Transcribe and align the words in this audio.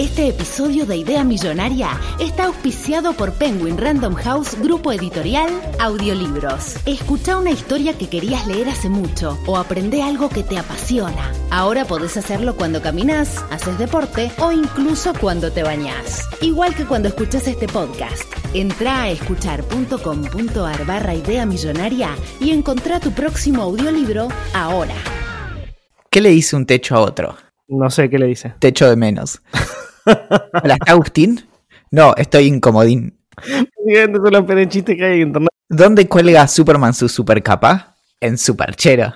Este 0.00 0.28
episodio 0.28 0.86
de 0.86 0.96
Idea 0.96 1.24
Millonaria 1.24 1.90
está 2.18 2.46
auspiciado 2.46 3.12
por 3.12 3.34
Penguin 3.34 3.76
Random 3.76 4.14
House 4.14 4.58
Grupo 4.58 4.92
Editorial 4.92 5.50
Audiolibros. 5.78 6.76
Escucha 6.86 7.36
una 7.36 7.50
historia 7.50 7.92
que 7.98 8.08
querías 8.08 8.46
leer 8.46 8.70
hace 8.70 8.88
mucho 8.88 9.38
o 9.46 9.58
aprende 9.58 10.02
algo 10.02 10.30
que 10.30 10.42
te 10.42 10.56
apasiona. 10.56 11.30
Ahora 11.50 11.84
podés 11.84 12.16
hacerlo 12.16 12.56
cuando 12.56 12.80
caminas, 12.80 13.44
haces 13.50 13.78
deporte 13.78 14.32
o 14.38 14.52
incluso 14.52 15.12
cuando 15.20 15.52
te 15.52 15.64
bañas. 15.64 16.26
Igual 16.40 16.74
que 16.74 16.86
cuando 16.86 17.08
escuchas 17.08 17.46
este 17.46 17.68
podcast. 17.68 18.24
Entra 18.54 19.02
a 19.02 19.10
escuchar.com.ar 19.10 20.86
barra 20.86 21.14
Idea 21.14 21.44
Millonaria 21.44 22.16
y 22.40 22.52
encontrá 22.52 23.00
tu 23.00 23.12
próximo 23.12 23.64
audiolibro 23.64 24.28
ahora. 24.54 24.94
¿Qué 26.08 26.22
le 26.22 26.30
dice 26.30 26.56
un 26.56 26.64
techo 26.64 26.96
a 26.96 27.00
otro? 27.00 27.36
No 27.68 27.90
sé 27.90 28.08
qué 28.08 28.18
le 28.18 28.28
dice. 28.28 28.54
Techo 28.60 28.88
de 28.88 28.96
menos. 28.96 29.42
Hola, 30.06 30.74
¿está 30.74 30.92
Agustín? 30.92 31.46
No, 31.90 32.14
estoy 32.16 32.46
incomodín. 32.46 33.18
Que 34.96 35.04
hay 35.04 35.20
en 35.20 35.28
internet. 35.28 35.50
¿Dónde 35.68 36.08
cuelga 36.08 36.46
Superman 36.48 36.94
su 36.94 37.08
supercapa? 37.08 37.96
En 38.20 38.38
su 38.38 38.56
perchero. 38.56 39.14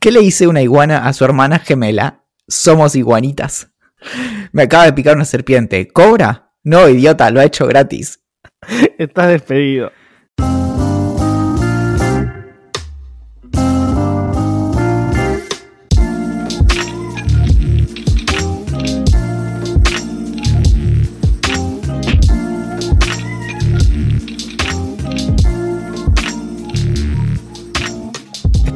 ¿Qué 0.00 0.10
le 0.10 0.20
dice 0.20 0.46
una 0.46 0.62
iguana 0.62 1.06
a 1.06 1.12
su 1.12 1.24
hermana 1.24 1.58
gemela? 1.58 2.24
Somos 2.48 2.96
iguanitas. 2.96 3.70
Me 4.52 4.62
acaba 4.64 4.84
de 4.84 4.92
picar 4.92 5.16
una 5.16 5.24
serpiente. 5.24 5.88
¿Cobra? 5.88 6.52
No, 6.62 6.88
idiota, 6.88 7.30
lo 7.30 7.40
ha 7.40 7.44
hecho 7.44 7.66
gratis. 7.66 8.20
Estás 8.98 9.28
despedido. 9.28 9.92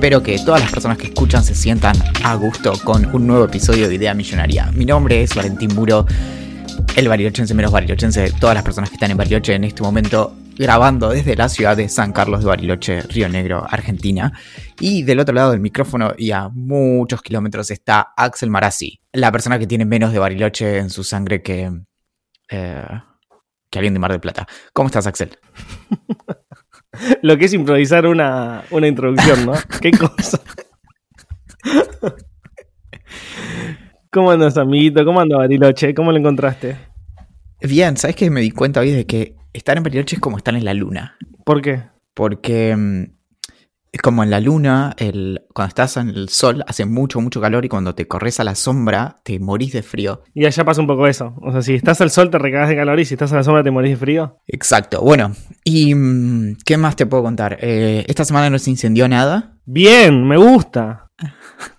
Espero 0.08 0.22
que 0.22 0.38
todas 0.38 0.62
las 0.62 0.72
personas 0.72 0.96
que 0.96 1.08
escuchan 1.08 1.44
se 1.44 1.54
sientan 1.54 1.94
a 2.24 2.34
gusto 2.34 2.72
con 2.82 3.14
un 3.14 3.26
nuevo 3.26 3.44
episodio 3.44 3.90
de 3.90 3.96
Idea 3.96 4.14
Millonaria. 4.14 4.72
Mi 4.72 4.86
nombre 4.86 5.22
es 5.22 5.34
Valentín 5.34 5.74
Muro, 5.74 6.06
el 6.96 7.08
barilochense 7.08 7.52
menos 7.52 7.70
barilochense 7.70 8.32
todas 8.40 8.54
las 8.54 8.64
personas 8.64 8.88
que 8.88 8.94
están 8.96 9.10
en 9.10 9.18
Bariloche 9.18 9.54
en 9.54 9.64
este 9.64 9.82
momento, 9.82 10.34
grabando 10.56 11.10
desde 11.10 11.36
la 11.36 11.50
ciudad 11.50 11.76
de 11.76 11.90
San 11.90 12.14
Carlos 12.14 12.40
de 12.40 12.46
Bariloche, 12.46 13.02
Río 13.02 13.28
Negro, 13.28 13.66
Argentina. 13.68 14.32
Y 14.80 15.02
del 15.02 15.20
otro 15.20 15.34
lado 15.34 15.50
del 15.50 15.60
micrófono 15.60 16.14
y 16.16 16.30
a 16.30 16.48
muchos 16.48 17.20
kilómetros 17.20 17.70
está 17.70 18.14
Axel 18.16 18.48
Marazzi, 18.48 19.02
la 19.12 19.30
persona 19.30 19.58
que 19.58 19.66
tiene 19.66 19.84
menos 19.84 20.14
de 20.14 20.20
Bariloche 20.20 20.78
en 20.78 20.88
su 20.88 21.04
sangre 21.04 21.42
que, 21.42 21.70
eh, 22.48 23.00
que 23.70 23.78
alguien 23.78 23.92
de 23.92 24.00
Mar 24.00 24.12
del 24.12 24.20
Plata. 24.20 24.46
¿Cómo 24.72 24.86
estás, 24.86 25.06
Axel? 25.06 25.38
Lo 27.22 27.36
que 27.36 27.46
es 27.46 27.54
improvisar 27.54 28.06
una, 28.06 28.64
una 28.70 28.86
introducción, 28.86 29.46
¿no? 29.46 29.52
Qué 29.80 29.90
cosa. 29.90 30.40
¿Cómo 34.10 34.30
andas, 34.30 34.56
amiguito? 34.56 35.04
¿Cómo 35.04 35.20
anda 35.20 35.36
Bariloche? 35.36 35.94
¿Cómo 35.94 36.12
lo 36.12 36.18
encontraste? 36.18 36.76
Bien, 37.60 37.96
¿sabes 37.96 38.16
qué? 38.16 38.30
Me 38.30 38.40
di 38.40 38.50
cuenta 38.50 38.80
hoy 38.80 38.90
de 38.90 39.06
que 39.06 39.36
estar 39.52 39.76
en 39.76 39.82
Bariloche 39.82 40.16
es 40.16 40.20
como 40.20 40.38
estar 40.38 40.54
en 40.54 40.64
la 40.64 40.72
luna. 40.72 41.18
¿Por 41.44 41.60
qué? 41.60 41.82
Porque 42.14 42.74
mm, 42.74 43.04
es 43.92 44.02
como 44.02 44.22
en 44.22 44.30
la 44.30 44.40
luna, 44.40 44.94
el, 44.98 45.42
cuando 45.54 45.68
estás 45.68 45.96
en 45.96 46.10
el 46.10 46.28
sol 46.28 46.62
hace 46.66 46.84
mucho, 46.84 47.20
mucho 47.20 47.40
calor 47.40 47.64
y 47.64 47.68
cuando 47.68 47.94
te 47.94 48.06
corres 48.06 48.38
a 48.38 48.44
la 48.44 48.54
sombra 48.54 49.16
te 49.24 49.38
morís 49.38 49.72
de 49.72 49.82
frío. 49.82 50.22
Y 50.34 50.44
allá 50.46 50.64
pasa 50.64 50.80
un 50.80 50.86
poco 50.86 51.06
eso. 51.06 51.34
O 51.40 51.52
sea, 51.52 51.62
si 51.62 51.74
estás 51.74 52.00
al 52.00 52.10
sol 52.10 52.30
te 52.30 52.38
recagas 52.38 52.68
de 52.68 52.76
calor 52.76 53.00
y 53.00 53.04
si 53.04 53.14
estás 53.14 53.32
a 53.32 53.36
la 53.36 53.42
sombra 53.42 53.62
te 53.62 53.70
morís 53.70 53.92
de 53.92 53.96
frío. 53.96 54.38
Exacto. 54.46 55.00
Bueno, 55.02 55.32
¿y 55.68 55.94
mm, 55.94 56.56
qué 56.64 56.76
más 56.76 56.96
te 56.96 57.06
puedo 57.06 57.22
contar? 57.22 57.58
Eh, 57.60 58.04
esta 58.08 58.24
semana 58.24 58.50
no 58.50 58.58
se 58.58 58.70
incendió 58.70 59.08
nada. 59.08 59.56
Bien, 59.64 60.26
me 60.26 60.36
gusta. 60.36 61.10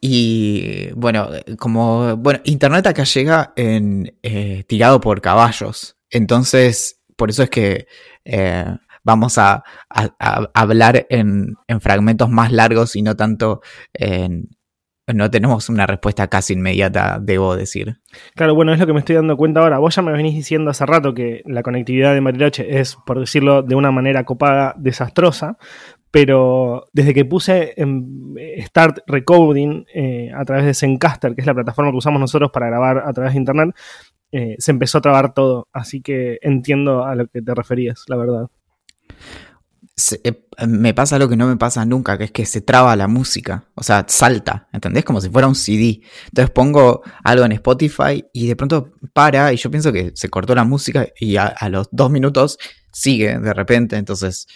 Y 0.00 0.90
bueno, 0.92 1.28
como 1.58 2.16
bueno, 2.18 2.40
internet 2.44 2.86
acá 2.86 3.04
llega 3.04 3.52
en, 3.56 4.14
eh, 4.22 4.64
tirado 4.68 5.00
por 5.00 5.20
caballos. 5.20 5.96
Entonces, 6.10 7.00
por 7.16 7.30
eso 7.30 7.42
es 7.42 7.50
que 7.50 7.86
eh, 8.24 8.66
vamos 9.02 9.38
a, 9.38 9.64
a- 9.88 10.10
a 10.20 10.48
hablar 10.54 11.06
en, 11.10 11.54
en 11.66 11.80
fragmentos 11.80 12.28
más 12.30 12.52
largos 12.52 12.94
y 12.94 13.02
no 13.02 13.16
tanto 13.16 13.62
en... 13.94 14.50
No 15.14 15.30
tenemos 15.30 15.68
una 15.68 15.86
respuesta 15.86 16.26
casi 16.26 16.54
inmediata, 16.54 17.20
debo 17.20 17.54
decir. 17.54 18.00
Claro, 18.34 18.56
bueno, 18.56 18.72
es 18.72 18.80
lo 18.80 18.86
que 18.86 18.92
me 18.92 18.98
estoy 18.98 19.14
dando 19.14 19.36
cuenta 19.36 19.60
ahora. 19.60 19.78
Vos 19.78 19.94
ya 19.94 20.02
me 20.02 20.10
venís 20.10 20.34
diciendo 20.34 20.70
hace 20.70 20.84
rato 20.84 21.14
que 21.14 21.42
la 21.46 21.62
conectividad 21.62 22.12
de 22.12 22.20
Bariloche 22.20 22.80
es, 22.80 22.96
por 23.06 23.20
decirlo 23.20 23.62
de 23.62 23.76
una 23.76 23.92
manera 23.92 24.24
copada, 24.24 24.74
desastrosa. 24.76 25.58
Pero 26.10 26.86
desde 26.92 27.14
que 27.14 27.24
puse 27.24 27.74
en 27.76 28.34
Start 28.62 29.00
Recording 29.06 29.84
eh, 29.94 30.30
a 30.34 30.44
través 30.44 30.64
de 30.64 30.74
Zencaster, 30.74 31.34
que 31.34 31.42
es 31.42 31.46
la 31.46 31.54
plataforma 31.54 31.90
que 31.92 31.98
usamos 31.98 32.20
nosotros 32.20 32.50
para 32.50 32.66
grabar 32.66 33.04
a 33.06 33.12
través 33.12 33.34
de 33.34 33.38
internet, 33.38 33.76
eh, 34.32 34.56
se 34.58 34.70
empezó 34.72 34.98
a 34.98 35.02
trabar 35.02 35.34
todo. 35.34 35.68
Así 35.72 36.00
que 36.00 36.38
entiendo 36.42 37.04
a 37.04 37.14
lo 37.14 37.26
que 37.28 37.42
te 37.42 37.54
referías, 37.54 38.04
la 38.08 38.16
verdad. 38.16 38.48
Eh, 40.24 40.42
me 40.66 40.92
pasa 40.92 41.18
lo 41.18 41.26
que 41.26 41.36
no 41.36 41.46
me 41.46 41.56
pasa 41.56 41.86
nunca, 41.86 42.18
que 42.18 42.24
es 42.24 42.30
que 42.30 42.44
se 42.44 42.60
traba 42.60 42.94
la 42.96 43.08
música. 43.08 43.64
O 43.74 43.82
sea, 43.82 44.04
salta, 44.06 44.68
¿entendés? 44.72 45.04
Como 45.04 45.22
si 45.22 45.30
fuera 45.30 45.48
un 45.48 45.54
CD. 45.54 46.02
Entonces 46.26 46.50
pongo 46.50 47.02
algo 47.24 47.46
en 47.46 47.52
Spotify 47.52 48.22
y 48.32 48.46
de 48.46 48.56
pronto 48.56 48.92
para 49.14 49.52
y 49.54 49.56
yo 49.56 49.70
pienso 49.70 49.92
que 49.92 50.12
se 50.14 50.28
cortó 50.28 50.54
la 50.54 50.64
música 50.64 51.06
y 51.18 51.36
a, 51.36 51.46
a 51.46 51.70
los 51.70 51.88
dos 51.92 52.10
minutos 52.10 52.58
sigue 52.92 53.38
de 53.38 53.54
repente. 53.54 53.96
Entonces 53.96 54.46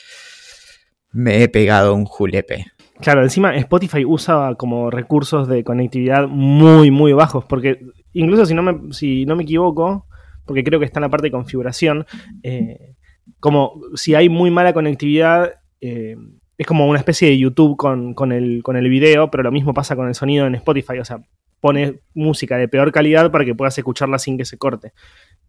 me 1.12 1.42
he 1.42 1.48
pegado 1.48 1.94
un 1.94 2.04
julepe. 2.04 2.66
Claro, 3.00 3.22
encima 3.22 3.56
Spotify 3.56 4.04
usa 4.04 4.54
como 4.56 4.90
recursos 4.90 5.48
de 5.48 5.64
conectividad 5.64 6.28
muy, 6.28 6.90
muy 6.90 7.14
bajos, 7.14 7.46
porque 7.46 7.80
incluso 8.12 8.44
si 8.44 8.52
no 8.52 8.62
me, 8.62 8.92
si 8.92 9.24
no 9.24 9.36
me 9.36 9.44
equivoco, 9.44 10.06
porque 10.44 10.62
creo 10.62 10.78
que 10.78 10.84
está 10.84 10.98
en 10.98 11.04
la 11.04 11.08
parte 11.08 11.28
de 11.28 11.32
configuración, 11.32 12.04
eh, 12.42 12.96
como 13.38 13.80
si 13.94 14.14
hay 14.14 14.28
muy 14.28 14.50
mala 14.50 14.72
conectividad, 14.72 15.52
eh, 15.80 16.16
es 16.58 16.66
como 16.66 16.86
una 16.86 16.98
especie 16.98 17.28
de 17.28 17.38
YouTube 17.38 17.76
con, 17.76 18.12
con 18.14 18.32
el, 18.32 18.62
con 18.62 18.76
el 18.76 18.88
video, 18.88 19.30
pero 19.30 19.42
lo 19.42 19.52
mismo 19.52 19.72
pasa 19.72 19.96
con 19.96 20.08
el 20.08 20.14
sonido 20.14 20.46
en 20.46 20.54
Spotify, 20.56 20.98
o 20.98 21.04
sea, 21.04 21.20
pone 21.60 22.00
música 22.14 22.56
de 22.56 22.68
peor 22.68 22.90
calidad 22.92 23.30
para 23.30 23.44
que 23.44 23.54
puedas 23.54 23.76
escucharla 23.78 24.18
sin 24.18 24.36
que 24.38 24.44
se 24.44 24.58
corte. 24.58 24.92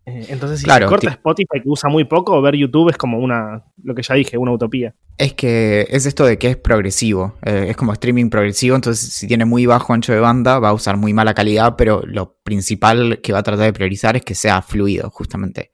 Eh, 0.06 0.26
entonces, 0.30 0.60
si 0.60 0.66
Claro, 0.66 0.88
se 0.88 0.90
corta 0.90 1.08
ti- 1.10 1.14
Spotify, 1.14 1.62
que 1.62 1.70
usa 1.70 1.90
muy 1.90 2.06
poco, 2.06 2.42
ver 2.42 2.56
YouTube 2.56 2.90
es 2.90 2.98
como 2.98 3.20
una, 3.20 3.64
lo 3.84 3.94
que 3.94 4.02
ya 4.02 4.16
dije, 4.16 4.38
una 4.38 4.52
utopía. 4.52 4.96
Es 5.18 5.34
que 5.34 5.86
es 5.90 6.06
esto 6.06 6.26
de 6.26 6.38
que 6.40 6.48
es 6.48 6.58
progresivo, 6.58 7.36
eh, 7.46 7.68
es 7.70 7.78
como 7.78 7.94
streaming 7.94 8.30
progresivo, 8.30 8.76
entonces 8.76 9.14
si 9.14 9.28
tiene 9.28 9.46
muy 9.46 9.66
bajo 9.68 9.94
ancho 9.94 10.12
de 10.14 10.20
banda 10.20 10.60
va 10.60 10.70
a 10.70 10.74
usar 10.74 10.98
muy 10.98 11.14
mala 11.14 11.34
calidad, 11.34 11.76
pero 11.78 12.02
lo 12.06 12.36
principal 12.44 13.20
que 13.22 13.32
va 13.32 13.40
a 13.40 13.44
tratar 13.44 13.66
de 13.66 13.74
priorizar 13.74 14.16
es 14.16 14.24
que 14.24 14.34
sea 14.34 14.62
fluido, 14.62 15.10
justamente. 15.12 15.72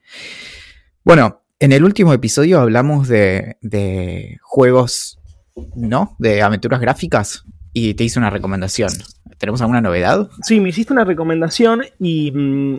Bueno, 1.03 1.41
en 1.59 1.71
el 1.71 1.83
último 1.83 2.13
episodio 2.13 2.59
hablamos 2.59 3.07
de, 3.07 3.57
de 3.61 4.37
juegos, 4.41 5.19
¿no? 5.75 6.15
De 6.19 6.41
aventuras 6.41 6.79
gráficas 6.79 7.45
y 7.73 7.93
te 7.95 8.03
hice 8.03 8.19
una 8.19 8.29
recomendación. 8.29 8.89
¿Tenemos 9.37 9.61
alguna 9.61 9.81
novedad? 9.81 10.29
Sí, 10.41 10.59
me 10.59 10.69
hiciste 10.69 10.93
una 10.93 11.03
recomendación 11.03 11.83
y 11.99 12.31
mm, 12.31 12.77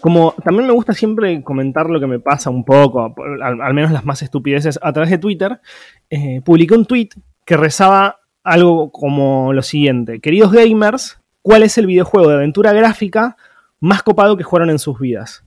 como 0.00 0.34
también 0.44 0.66
me 0.66 0.72
gusta 0.72 0.92
siempre 0.92 1.42
comentar 1.42 1.88
lo 1.88 2.00
que 2.00 2.06
me 2.06 2.20
pasa 2.20 2.50
un 2.50 2.64
poco, 2.64 3.14
al 3.42 3.74
menos 3.74 3.90
las 3.90 4.04
más 4.04 4.22
estupideces, 4.22 4.78
a 4.82 4.92
través 4.92 5.10
de 5.10 5.18
Twitter, 5.18 5.60
eh, 6.10 6.40
publiqué 6.44 6.74
un 6.74 6.84
tweet 6.84 7.08
que 7.44 7.56
rezaba 7.56 8.20
algo 8.42 8.90
como 8.92 9.52
lo 9.52 9.62
siguiente. 9.62 10.20
Queridos 10.20 10.52
gamers, 10.52 11.20
¿cuál 11.42 11.62
es 11.62 11.78
el 11.78 11.86
videojuego 11.86 12.28
de 12.28 12.36
aventura 12.36 12.72
gráfica 12.72 13.36
más 13.80 14.02
copado 14.02 14.36
que 14.36 14.44
jugaron 14.44 14.70
en 14.70 14.78
sus 14.78 14.98
vidas? 14.98 15.44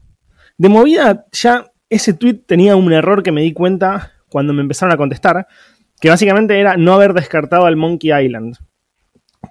De 0.58 0.68
movida, 0.68 1.26
ya 1.32 1.72
ese 1.90 2.14
tweet 2.14 2.42
tenía 2.46 2.76
un 2.76 2.92
error 2.94 3.24
que 3.24 3.32
me 3.32 3.42
di 3.42 3.54
cuenta 3.54 4.14
cuando 4.30 4.54
me 4.54 4.62
empezaron 4.62 4.94
a 4.94 4.98
contestar, 4.98 5.48
que 6.00 6.10
básicamente 6.10 6.60
era 6.60 6.78
no 6.78 6.94
haber 6.94 7.14
descartado 7.14 7.66
al 7.66 7.76
Monkey 7.76 8.12
Island. 8.12 8.58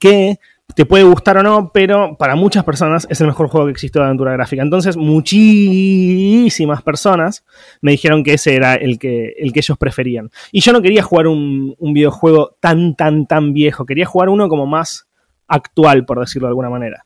Que 0.01 0.39
te 0.75 0.87
puede 0.87 1.03
gustar 1.03 1.37
o 1.39 1.43
no, 1.43 1.73
pero 1.73 2.17
para 2.17 2.37
muchas 2.37 2.63
personas 2.63 3.07
es 3.11 3.21
el 3.21 3.27
mejor 3.27 3.49
juego 3.49 3.67
que 3.67 3.73
existe 3.73 3.99
de 3.99 4.05
aventura 4.05 4.33
gráfica. 4.33 4.63
Entonces, 4.63 4.97
muchísimas 4.97 6.83
personas 6.83 7.45
me 7.81 7.93
dijeron 7.93 8.23
que 8.23 8.35
ese 8.35 8.55
era 8.55 8.75
el 8.75 8.99
que, 8.99 9.35
el 9.39 9.53
que 9.53 9.61
ellos 9.61 9.77
preferían. 9.79 10.31
Y 10.53 10.61
yo 10.61 10.73
no 10.73 10.83
quería 10.83 11.03
jugar 11.03 11.27
un, 11.27 11.75
un 11.79 11.93
videojuego 11.93 12.57
tan, 12.61 12.95
tan, 12.95 13.27
tan 13.27 13.53
viejo. 13.53 13.87
Quería 13.87 14.07
jugar 14.07 14.29
uno 14.29 14.49
como 14.49 14.67
más 14.67 15.09
actual, 15.49 16.05
por 16.05 16.21
decirlo 16.21 16.47
de 16.47 16.51
alguna 16.51 16.71
manera. 16.71 17.05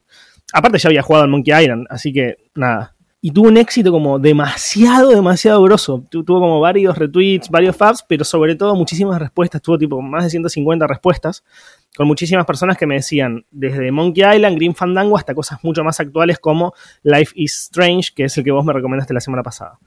Aparte, 0.53 0.79
ya 0.79 0.89
había 0.89 1.03
jugado 1.03 1.25
al 1.25 1.31
Monkey 1.31 1.55
Island, 1.59 1.87
así 1.89 2.13
que 2.13 2.37
nada. 2.55 2.95
Y 3.25 3.31
tuvo 3.31 3.47
un 3.47 3.57
éxito 3.57 3.93
como 3.93 4.19
demasiado, 4.19 5.11
demasiado 5.11 5.63
grosso. 5.63 6.05
tuvo 6.11 6.41
como 6.41 6.59
varios 6.59 6.99
retweets, 6.99 7.49
varios 7.49 7.77
faps, 7.77 8.05
pero 8.09 8.25
sobre 8.25 8.57
todo 8.57 8.75
muchísimas 8.75 9.21
respuestas. 9.21 9.63
Tuvo 9.63 9.79
tipo 9.79 10.03
más 10.03 10.25
de 10.25 10.31
150 10.31 10.89
respuestas 10.89 11.45
con 11.97 12.09
muchísimas 12.09 12.45
personas 12.45 12.77
que 12.77 12.85
me 12.85 12.97
decían, 12.97 13.47
desde 13.53 13.93
Monkey 13.93 14.25
Island, 14.25 14.57
Green 14.57 14.75
Fandango, 14.75 15.17
hasta 15.17 15.37
cosas 15.37 15.63
mucho 15.63 15.85
más 15.85 16.01
actuales 16.01 16.41
como 16.41 16.75
Life 17.05 17.33
is 17.37 17.55
Strange, 17.55 18.11
que 18.13 18.25
es 18.25 18.37
el 18.37 18.43
que 18.43 18.51
vos 18.51 18.65
me 18.65 18.73
recomendaste 18.73 19.15
la 19.15 19.21
semana 19.21 19.45
pasada. 19.45 19.79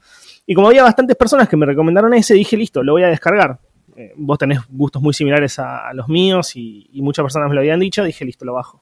Y 0.46 0.54
como 0.54 0.68
había 0.68 0.82
bastantes 0.82 1.14
personas 1.14 1.46
que 1.46 1.58
me 1.58 1.66
recomendaron 1.66 2.14
ese, 2.14 2.32
dije, 2.32 2.56
listo, 2.56 2.82
lo 2.82 2.92
voy 2.92 3.02
a 3.02 3.08
descargar. 3.08 3.60
Eh, 3.96 4.14
vos 4.16 4.38
tenés 4.38 4.60
gustos 4.70 5.02
muy 5.02 5.12
similares 5.12 5.58
a, 5.58 5.92
los 5.92 6.08
míos 6.08 6.56
y, 6.56 6.88
y, 6.90 7.02
muchas 7.02 7.22
personas 7.22 7.50
me 7.50 7.54
lo 7.54 7.60
habían 7.60 7.80
dicho, 7.80 8.02
dije, 8.02 8.24
listo, 8.24 8.46
lo 8.46 8.54
bajo. 8.54 8.80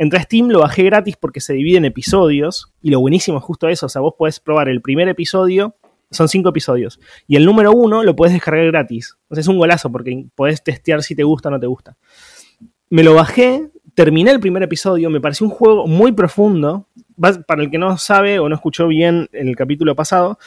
Entré 0.00 0.20
a 0.20 0.22
Steam, 0.22 0.48
lo 0.48 0.60
bajé 0.60 0.84
gratis 0.84 1.16
porque 1.16 1.40
se 1.40 1.54
divide 1.54 1.78
en 1.78 1.84
episodios 1.84 2.72
y 2.80 2.90
lo 2.90 3.00
buenísimo 3.00 3.38
es 3.38 3.44
justo 3.44 3.68
eso, 3.68 3.86
o 3.86 3.88
sea, 3.88 4.00
vos 4.00 4.14
podés 4.16 4.38
probar 4.38 4.68
el 4.68 4.80
primer 4.80 5.08
episodio, 5.08 5.74
son 6.08 6.28
cinco 6.28 6.50
episodios, 6.50 7.00
y 7.26 7.34
el 7.34 7.44
número 7.44 7.72
uno 7.72 8.04
lo 8.04 8.14
puedes 8.14 8.32
descargar 8.32 8.64
gratis. 8.66 9.16
O 9.28 9.34
sea, 9.34 9.40
es 9.40 9.48
un 9.48 9.58
golazo 9.58 9.90
porque 9.90 10.26
podés 10.36 10.62
testear 10.62 11.02
si 11.02 11.16
te 11.16 11.24
gusta 11.24 11.48
o 11.48 11.50
no 11.50 11.58
te 11.58 11.66
gusta. 11.66 11.96
Me 12.90 13.02
lo 13.02 13.12
bajé, 13.12 13.70
terminé 13.94 14.30
el 14.30 14.38
primer 14.38 14.62
episodio, 14.62 15.10
me 15.10 15.20
pareció 15.20 15.44
un 15.44 15.52
juego 15.52 15.88
muy 15.88 16.12
profundo. 16.12 16.86
Para 17.18 17.62
el 17.62 17.68
que 17.68 17.78
no 17.78 17.98
sabe 17.98 18.38
o 18.38 18.48
no 18.48 18.54
escuchó 18.54 18.86
bien 18.86 19.28
el 19.32 19.56
capítulo 19.56 19.96
pasado, 19.96 20.38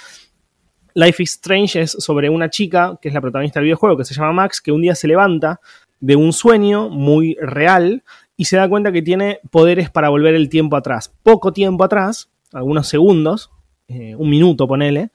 Life 0.94 1.24
is 1.24 1.31
Strange 1.31 1.81
es 1.81 1.92
sobre 1.92 2.30
una 2.30 2.50
chica, 2.50 2.97
que 3.01 3.09
es 3.09 3.13
la 3.13 3.19
protagonista 3.19 3.59
del 3.59 3.65
videojuego, 3.65 3.97
que 3.97 4.06
se 4.06 4.13
llama 4.13 4.31
Max, 4.31 4.62
que 4.62 4.71
un 4.71 4.81
día 4.81 4.95
se 4.95 5.09
levanta 5.09 5.59
de 6.00 6.15
un 6.15 6.33
sueño 6.33 6.89
muy 6.89 7.38
real 7.42 8.04
y 8.42 8.46
se 8.46 8.58
da 8.58 8.68
cuenta 8.68 8.92
que 8.92 9.04
tiene 9.04 9.40
poderes 9.52 9.92
para 9.92 10.10
volver 10.10 10.34
el 10.34 10.50
tiempo 10.50 10.76
atrás. 10.76 11.14
Poco 11.22 11.54
tiempo 11.54 11.84
atrás, 11.84 12.32
algunos 12.52 12.88
segundos, 12.88 13.52
eh, 13.88 14.16
un 14.16 14.32
minuto 14.32 14.68
ponele, 14.68 15.12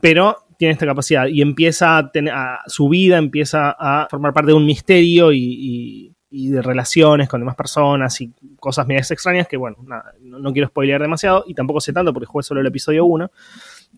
pero 0.00 0.38
tiene 0.56 0.72
esta 0.72 0.86
capacidad 0.86 1.26
y 1.26 1.42
empieza 1.42 1.98
a 1.98 2.10
tener, 2.10 2.32
su 2.68 2.88
vida 2.88 3.18
empieza 3.18 3.76
a 3.78 4.08
formar 4.10 4.32
parte 4.32 4.52
de 4.52 4.56
un 4.56 4.64
misterio 4.64 5.30
y, 5.30 6.16
de 6.30 6.62
relaciones 6.62 7.28
con 7.28 7.42
demás 7.42 7.54
personas 7.54 8.18
y 8.22 8.32
cosas 8.58 8.86
medias 8.86 9.10
extrañas 9.10 9.46
que, 9.46 9.58
bueno, 9.58 9.76
no, 10.22 10.52
quiero 10.54 10.68
spoilear 10.68 11.02
demasiado 11.02 11.44
y 11.46 11.52
tampoco 11.52 11.82
sé 11.82 11.92
tanto 11.92 12.14
porque 12.14 12.24
jugué 12.24 12.44
solo 12.44 12.62
el 12.62 12.66
episodio 12.66 13.04
1 13.04 13.30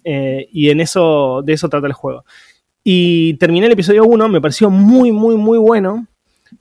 eh, 0.03 0.49
y 0.51 0.71
en 0.71 0.81
eso, 0.81 1.41
de 1.45 1.53
eso 1.53 1.69
trata 1.69 1.87
el 1.87 1.93
juego. 1.93 2.25
Y 2.83 3.35
terminé 3.35 3.67
el 3.67 3.73
episodio 3.75 4.05
1, 4.07 4.29
me 4.29 4.41
pareció 4.41 4.71
muy, 4.71 5.13
muy, 5.13 5.37
muy 5.37 5.59
bueno. 5.59 6.09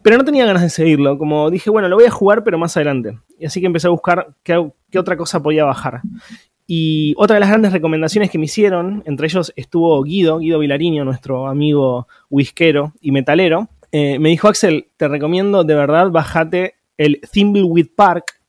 Pero 0.01 0.17
no 0.17 0.25
tenía 0.25 0.45
ganas 0.45 0.61
de 0.61 0.69
seguirlo. 0.69 1.17
Como 1.17 1.49
dije, 1.49 1.69
bueno, 1.69 1.87
lo 1.87 1.95
voy 1.95 2.05
a 2.05 2.11
jugar, 2.11 2.43
pero 2.43 2.57
más 2.57 2.75
adelante. 2.77 3.19
Y 3.39 3.45
así 3.45 3.59
que 3.59 3.67
empecé 3.67 3.87
a 3.87 3.91
buscar 3.91 4.33
qué, 4.43 4.71
otra 4.97 5.17
cosa 5.17 5.41
podía 5.41 5.65
bajar. 5.65 6.01
Y 6.67 7.13
otra 7.17 7.35
de 7.35 7.41
las 7.41 7.49
grandes 7.49 7.73
recomendaciones 7.73 8.29
que 8.29 8.37
me 8.37 8.45
hicieron, 8.45 9.03
entre 9.05 9.27
ellos 9.27 9.51
estuvo 9.55 10.01
Guido, 10.03 10.39
Guido 10.39 10.59
Vilariño, 10.59 11.03
nuestro 11.03 11.47
amigo 11.47 12.07
whiskero 12.29 12.93
y 13.01 13.11
metalero, 13.11 13.67
eh, 13.91 14.19
me 14.19 14.29
dijo, 14.29 14.47
Axel, 14.47 14.87
te 14.95 15.07
recomiendo 15.07 15.63
de 15.65 15.75
verdad, 15.75 16.09
bájate 16.11 16.75
el 16.97 17.19
Thimbleweed 17.31 17.87
Park, 17.95 18.39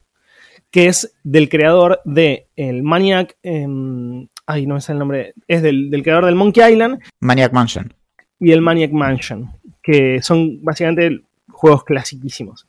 que 0.71 0.87
es 0.87 1.15
del 1.25 1.49
creador 1.49 2.01
de 2.05 2.49
el 2.57 2.83
Maniac... 2.83 3.37
Em, 3.43 4.29
ay, 4.47 4.67
no 4.67 4.75
me 4.75 4.81
sale 4.81 4.97
el 4.97 4.99
nombre. 5.01 5.35
Es 5.49 5.63
del, 5.63 5.91
del 5.91 6.03
creador 6.03 6.27
del 6.27 6.35
Monkey 6.35 6.73
Island. 6.73 7.01
Maniac 7.21 7.53
Mansion. 7.53 7.93
Y 8.39 8.53
el 8.53 8.61
Maniac 8.61 8.93
Mansion, 8.93 9.51
que 9.83 10.23
son 10.23 10.63
básicamente 10.63 11.23
juegos 11.63 11.85
clasiquísimos. 11.85 12.67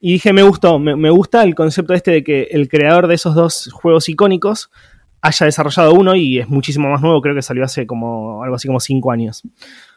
Y 0.00 0.12
dije, 0.12 0.32
me 0.32 0.44
gustó, 0.44 0.78
me, 0.78 1.10
gusta 1.10 1.42
el 1.42 1.56
concepto 1.56 1.94
este 1.94 2.12
de 2.12 2.22
que 2.22 2.42
el 2.52 2.68
creador 2.68 3.08
de 3.08 3.16
esos 3.16 3.34
dos 3.34 3.70
juegos 3.72 4.08
icónicos 4.08 4.70
haya 5.20 5.46
desarrollado 5.46 5.94
uno 5.94 6.14
y 6.14 6.38
es 6.38 6.48
muchísimo 6.48 6.88
más 6.88 7.02
nuevo, 7.02 7.20
creo 7.20 7.34
que 7.34 7.42
salió 7.42 7.64
hace 7.64 7.88
como 7.88 8.44
algo 8.44 8.54
así 8.54 8.68
como 8.68 8.78
5 8.78 9.10
años. 9.10 9.42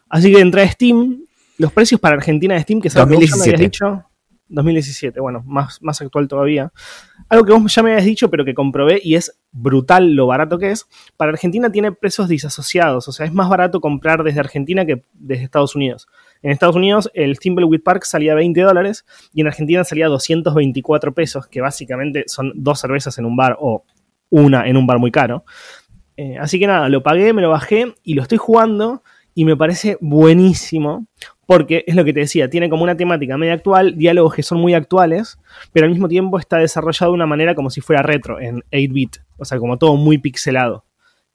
Así 0.09 0.33
que 0.33 0.39
entré 0.39 0.63
a 0.63 0.71
Steam, 0.71 1.19
los 1.59 1.71
precios 1.71 2.01
para 2.01 2.15
Argentina 2.15 2.55
de 2.55 2.61
Steam, 2.61 2.81
que 2.81 2.89
que 2.89 2.95
me 2.95 3.15
habías 3.15 3.59
dicho, 3.59 4.03
2017, 4.49 5.19
bueno, 5.19 5.43
más, 5.45 5.81
más 5.81 6.01
actual 6.01 6.27
todavía. 6.27 6.71
Algo 7.29 7.45
que 7.45 7.53
vos 7.53 7.73
ya 7.73 7.83
me 7.83 7.91
habías 7.91 8.05
dicho, 8.05 8.29
pero 8.29 8.43
que 8.43 8.53
comprobé 8.53 8.99
y 9.03 9.15
es 9.15 9.39
brutal 9.51 10.13
lo 10.13 10.27
barato 10.27 10.57
que 10.57 10.71
es. 10.71 10.87
Para 11.17 11.31
Argentina 11.31 11.71
tiene 11.71 11.91
precios 11.91 12.27
disasociados, 12.27 13.07
o 13.07 13.11
sea, 13.11 13.25
es 13.25 13.33
más 13.33 13.49
barato 13.49 13.79
comprar 13.79 14.23
desde 14.23 14.39
Argentina 14.39 14.85
que 14.85 15.03
desde 15.13 15.43
Estados 15.43 15.75
Unidos. 15.75 16.07
En 16.41 16.51
Estados 16.51 16.75
Unidos 16.75 17.09
el 17.13 17.39
Thimbleweed 17.39 17.81
Park 17.81 18.03
salía 18.03 18.35
20 18.35 18.61
dólares 18.61 19.05
y 19.33 19.41
en 19.41 19.47
Argentina 19.47 19.83
salía 19.83 20.07
224 20.07 21.13
pesos, 21.13 21.47
que 21.47 21.61
básicamente 21.61 22.23
son 22.27 22.51
dos 22.55 22.79
cervezas 22.79 23.17
en 23.17 23.25
un 23.25 23.35
bar 23.35 23.57
o 23.59 23.83
una 24.29 24.67
en 24.67 24.77
un 24.77 24.87
bar 24.87 24.99
muy 24.99 25.11
caro. 25.11 25.43
Eh, 26.17 26.37
así 26.37 26.59
que 26.59 26.67
nada, 26.67 26.89
lo 26.89 27.01
pagué, 27.01 27.31
me 27.31 27.41
lo 27.41 27.49
bajé 27.49 27.93
y 28.03 28.13
lo 28.13 28.21
estoy 28.21 28.37
jugando 28.37 29.03
y 29.39 29.45
me 29.45 29.55
parece 29.55 29.97
buenísimo 30.01 31.07
porque 31.45 31.85
es 31.87 31.95
lo 31.95 32.03
que 32.03 32.11
te 32.11 32.19
decía, 32.19 32.49
tiene 32.49 32.69
como 32.69 32.83
una 32.83 32.97
temática 32.97 33.37
media 33.37 33.53
actual, 33.53 33.97
diálogos 33.97 34.33
que 34.33 34.43
son 34.43 34.59
muy 34.59 34.73
actuales, 34.73 35.39
pero 35.71 35.85
al 35.85 35.91
mismo 35.93 36.09
tiempo 36.09 36.37
está 36.37 36.57
desarrollado 36.57 37.13
de 37.13 37.15
una 37.15 37.25
manera 37.25 37.55
como 37.55 37.69
si 37.69 37.79
fuera 37.79 38.01
retro, 38.01 38.41
en 38.41 38.63
8-bit, 38.73 39.19
o 39.37 39.45
sea, 39.45 39.57
como 39.57 39.77
todo 39.77 39.95
muy 39.95 40.17
pixelado. 40.17 40.83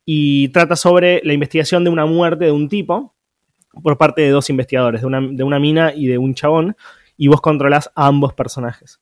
Y 0.05 0.49
trata 0.49 0.77
sobre 0.77 1.23
la 1.25 1.33
investigación 1.33 1.83
de 1.83 1.89
una 1.89 2.05
muerte 2.05 2.45
de 2.45 2.53
un 2.53 2.69
tipo, 2.69 3.15
por 3.83 3.97
parte 3.97 4.21
de 4.21 4.29
dos 4.29 4.51
investigadores, 4.51 5.01
de 5.01 5.07
una, 5.07 5.23
de 5.23 5.43
una 5.43 5.59
mina 5.59 5.95
y 5.95 6.07
de 6.07 6.19
un 6.19 6.35
chabón, 6.35 6.77
y 7.17 7.29
vos 7.29 7.41
controlás 7.41 7.91
a 7.95 8.07
ambos 8.07 8.35
personajes. 8.35 9.01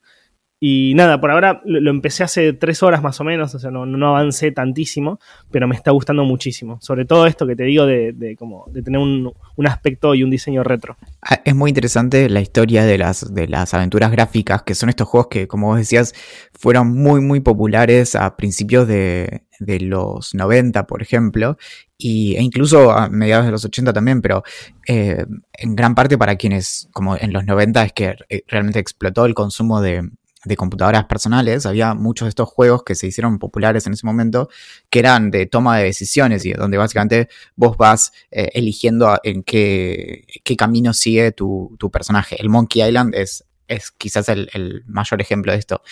Y 0.65 0.95
nada, 0.95 1.21
por 1.21 1.33
ahora 1.33 1.61
lo, 1.65 1.91
empecé 1.91 2.23
hace 2.23 2.53
tres 2.53 2.85
horas 2.85 3.03
más 3.03 3.21
o 3.21 3.25
menos, 3.25 3.53
o 3.53 3.59
sea, 3.59 3.73
no, 3.73 3.85
no, 3.85 4.17
avancé 4.17 4.53
tantísimo, 4.53 5.19
pero 5.51 5.67
me 5.67 5.75
está 5.75 5.91
gustando 5.91 6.23
muchísimo. 6.23 6.79
Sobre 6.81 7.05
todo 7.05 7.27
esto 7.27 7.49
que 7.49 7.57
te 7.57 7.65
digo 7.65 7.85
de, 7.85 8.37
como, 8.39 8.67
de 8.71 8.81
tener 8.81 9.01
un, 9.01 9.33
un, 9.57 9.67
aspecto 9.67 10.15
y 10.15 10.23
un 10.23 10.31
diseño 10.31 10.63
retro. 10.63 10.97
Ah, 11.21 11.41
es 11.45 11.57
muy 11.57 11.71
interesante 11.71 12.31
la 12.31 12.41
historia 12.41 12.85
de 12.85 12.97
las, 12.97 13.35
de 13.35 13.49
las 13.49 13.75
aventuras 13.75 14.13
gráficas, 14.13 14.63
que 14.63 14.77
son 14.77 14.89
estos 14.89 15.09
juegos 15.09 15.27
que, 15.27 15.49
como 15.49 15.67
vos 15.67 15.79
decías, 15.79 16.15
fueron 16.53 16.93
muy, 16.93 17.21
muy 17.21 17.41
populares 17.41 18.15
a 18.15 18.37
principios 18.37 18.87
de, 18.87 19.43
de 19.59 19.81
los 19.81 20.33
90, 20.33 20.87
por 20.87 21.03
ejemplo, 21.03 21.57
y, 21.99 22.37
e 22.37 22.41
incluso 22.41 22.93
a 22.93 23.09
mediados 23.09 23.47
de 23.47 23.51
los 23.51 23.65
80 23.65 23.93
también, 23.93 24.23
pero 24.23 24.45
eh, 24.87 25.27
en 25.55 25.75
gran 25.75 25.97
parte 25.97 26.17
para 26.17 26.37
quienes, 26.37 26.89
como 26.93 27.17
en 27.17 27.33
los 27.33 27.45
90, 27.47 27.85
es 27.85 27.93
que 27.93 28.15
eh, 28.29 28.45
realmente 28.47 28.79
explotó 28.79 29.27
el 29.27 29.35
consumo 29.35 29.81
de, 29.81 30.09
de 30.45 30.57
computadoras 30.57 31.05
personales, 31.05 31.67
había 31.67 31.95
muchos 31.95 32.27
de 32.27 32.31
estos 32.31 32.49
juegos 32.49 32.83
que 32.83 32.95
se 32.95 33.07
hicieron 33.07 33.39
populares 33.39 33.87
en 33.87 33.93
ese 33.93 34.07
momento, 34.07 34.49
que 34.91 34.99
eran 34.99 35.31
de 35.31 35.47
toma 35.47 35.79
de 35.79 35.85
decisiones 35.85 36.45
y 36.45 36.53
donde 36.53 36.79
básicamente 36.79 37.29
vos 37.55 37.77
vas 37.77 38.13
eh, 38.31 38.51
eligiendo 38.55 39.19
en 39.23 39.43
qué, 39.43 40.25
qué, 40.43 40.57
camino 40.57 40.93
sigue 40.93 41.33
tu, 41.33 41.77
tu, 41.79 41.91
personaje. 41.91 42.41
El 42.41 42.49
Monkey 42.49 42.83
Island 42.83 43.15
es, 43.15 43.45
es 43.69 43.91
quizás 43.93 44.29
el, 44.29 44.83
mayor 44.87 45.21
ejemplo 45.21 45.53
de 45.53 45.59
esto. 45.59 45.83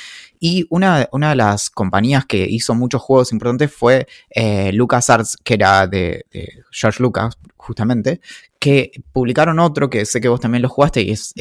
Y 0.41 0.67
una, 0.70 1.08
una, 1.12 1.31
de 1.31 1.37
las 1.37 1.70
compañías 1.70 2.26
que 2.26 2.46
hizo 2.49 2.75
muchos 2.75 3.00
juegos 3.03 3.32
importantes 3.32 3.73
fue 3.73 4.06
eh, 4.31 4.72
LucasArts, 4.72 5.36
que 5.43 5.55
era 5.55 5.86
de, 5.86 6.27
de 6.32 6.63
George 6.72 7.03
Lucas, 7.03 7.39
justamente, 7.56 8.20
que 8.60 8.93
publicaron 9.12 9.58
otro 9.58 9.88
que 9.88 10.05
sé 10.05 10.20
que 10.20 10.29
vos 10.29 10.38
también 10.38 10.60
lo 10.62 10.69
jugaste 10.69 11.02
y 11.02 11.10
es, 11.12 11.34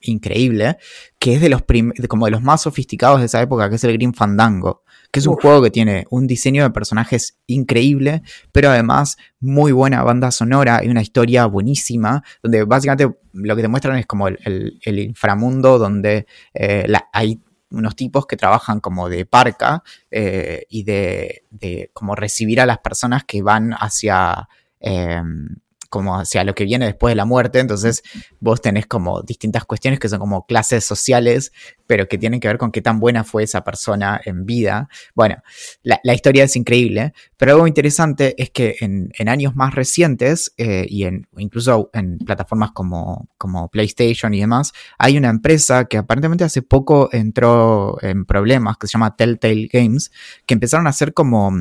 increíble, 0.00 0.76
que 1.18 1.34
es 1.34 1.40
de 1.40 1.48
los 1.48 1.62
como 2.08 2.26
de 2.26 2.30
los 2.30 2.42
más 2.42 2.62
sofisticados 2.62 3.20
de 3.20 3.26
esa 3.26 3.40
época, 3.40 3.68
que 3.68 3.76
es 3.76 3.84
el 3.84 3.94
Green 3.94 4.12
Fandango, 4.12 4.84
que 5.10 5.18
es 5.18 5.26
un 5.26 5.34
juego 5.34 5.62
que 5.62 5.70
tiene 5.70 6.06
un 6.10 6.26
diseño 6.26 6.62
de 6.62 6.70
personajes 6.70 7.38
increíble, 7.46 8.22
pero 8.52 8.68
además 8.68 9.16
muy 9.40 9.72
buena 9.72 10.02
banda 10.04 10.30
sonora 10.30 10.84
y 10.84 10.88
una 10.88 11.00
historia 11.00 11.46
buenísima, 11.46 12.22
donde 12.42 12.64
básicamente 12.64 13.16
lo 13.32 13.56
que 13.56 13.62
te 13.62 13.68
muestran 13.68 13.98
es 13.98 14.06
como 14.06 14.28
el, 14.28 14.78
inframundo 14.84 15.78
donde 15.78 16.26
eh, 16.52 16.86
hay 17.14 17.40
unos 17.70 17.96
tipos 17.96 18.26
que 18.26 18.36
trabajan 18.36 18.80
como 18.80 19.08
de 19.08 19.24
parca 19.24 19.82
eh, 20.10 20.64
y 20.68 20.84
de, 20.84 21.44
de, 21.50 21.90
como 21.94 22.14
recibir 22.14 22.60
a 22.60 22.66
las 22.66 22.78
personas 22.78 23.24
que 23.24 23.40
van 23.40 23.72
hacia... 23.72 24.48
Em, 24.80 25.56
como 25.88 26.18
hacia 26.18 26.44
lo 26.44 26.54
que 26.54 26.64
viene 26.64 26.86
después 26.86 27.12
de 27.12 27.16
la 27.16 27.24
muerte, 27.24 27.60
entonces 27.60 28.02
vos 28.40 28.60
tenés 28.60 28.86
como 28.86 29.22
distintas 29.22 29.64
cuestiones 29.64 30.00
que 30.00 30.08
son 30.08 30.18
como 30.18 30.46
clases 30.46 30.84
sociales, 30.84 31.52
pero 31.86 32.06
que 32.06 32.18
tienen 32.18 32.40
que 32.40 32.48
ver 32.48 32.58
con 32.58 32.70
qué 32.70 32.82
tan 32.82 33.00
buena 33.00 33.24
fue 33.24 33.42
esa 33.42 33.64
persona 33.64 34.20
en 34.24 34.44
vida. 34.44 34.88
Bueno, 35.14 35.42
la, 35.82 36.14
historia 36.14 36.44
es 36.44 36.56
increíble, 36.56 37.14
pero 37.36 37.52
algo 37.52 37.66
interesante 37.66 38.34
es 38.40 38.50
que 38.50 38.76
en, 38.80 39.10
años 39.28 39.56
más 39.56 39.74
recientes, 39.74 40.52
eh, 40.56 40.86
y 40.88 41.04
en, 41.04 41.26
incluso 41.36 41.90
en 41.92 42.18
plataformas 42.18 42.72
como, 42.72 43.28
como 43.38 43.68
PlayStation 43.68 44.34
y 44.34 44.40
demás, 44.40 44.72
hay 44.98 45.16
una 45.16 45.28
empresa 45.28 45.86
que 45.86 45.98
aparentemente 45.98 46.44
hace 46.44 46.62
poco 46.62 47.08
entró 47.12 47.96
en 48.02 48.24
problemas, 48.24 48.76
que 48.76 48.86
se 48.86 48.92
llama 48.92 49.16
Telltale 49.16 49.68
Games, 49.72 50.10
que 50.46 50.54
empezaron 50.54 50.86
a 50.86 50.90
hacer 50.90 51.14
como 51.14 51.52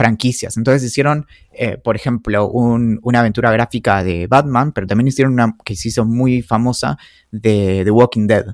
franquicias. 0.00 0.56
Entonces 0.56 0.82
hicieron, 0.82 1.26
eh, 1.52 1.76
por 1.76 1.94
ejemplo, 1.94 2.48
una 2.48 3.20
aventura 3.20 3.52
gráfica 3.52 4.02
de 4.02 4.26
Batman, 4.26 4.72
pero 4.72 4.86
también 4.86 5.08
hicieron 5.08 5.34
una 5.34 5.54
que 5.62 5.76
se 5.76 5.88
hizo 5.88 6.06
muy 6.06 6.40
famosa 6.40 6.96
de 7.30 7.82
The 7.84 7.90
Walking 7.90 8.26
Dead. 8.26 8.46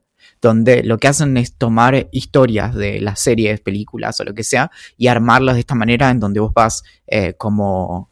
donde 0.42 0.82
lo 0.82 0.98
que 0.98 1.08
hacen 1.08 1.36
es 1.36 1.54
tomar 1.54 2.08
historias 2.10 2.74
de 2.74 3.00
las 3.00 3.20
series, 3.20 3.60
películas 3.60 4.18
o 4.20 4.24
lo 4.24 4.34
que 4.34 4.42
sea 4.42 4.70
y 4.98 5.06
armarlas 5.06 5.54
de 5.54 5.60
esta 5.60 5.74
manera 5.74 6.10
en 6.10 6.18
donde 6.18 6.40
vos 6.40 6.52
vas 6.52 6.82
eh, 7.06 7.34
como 7.34 8.10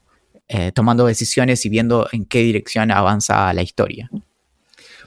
eh, 0.49 0.71
tomando 0.73 1.05
decisiones 1.05 1.67
y 1.67 1.69
viendo 1.69 2.09
en 2.13 2.25
qué 2.25 2.39
dirección 2.39 2.93
avanza 2.93 3.53
la 3.53 3.63
historia. 3.63 4.11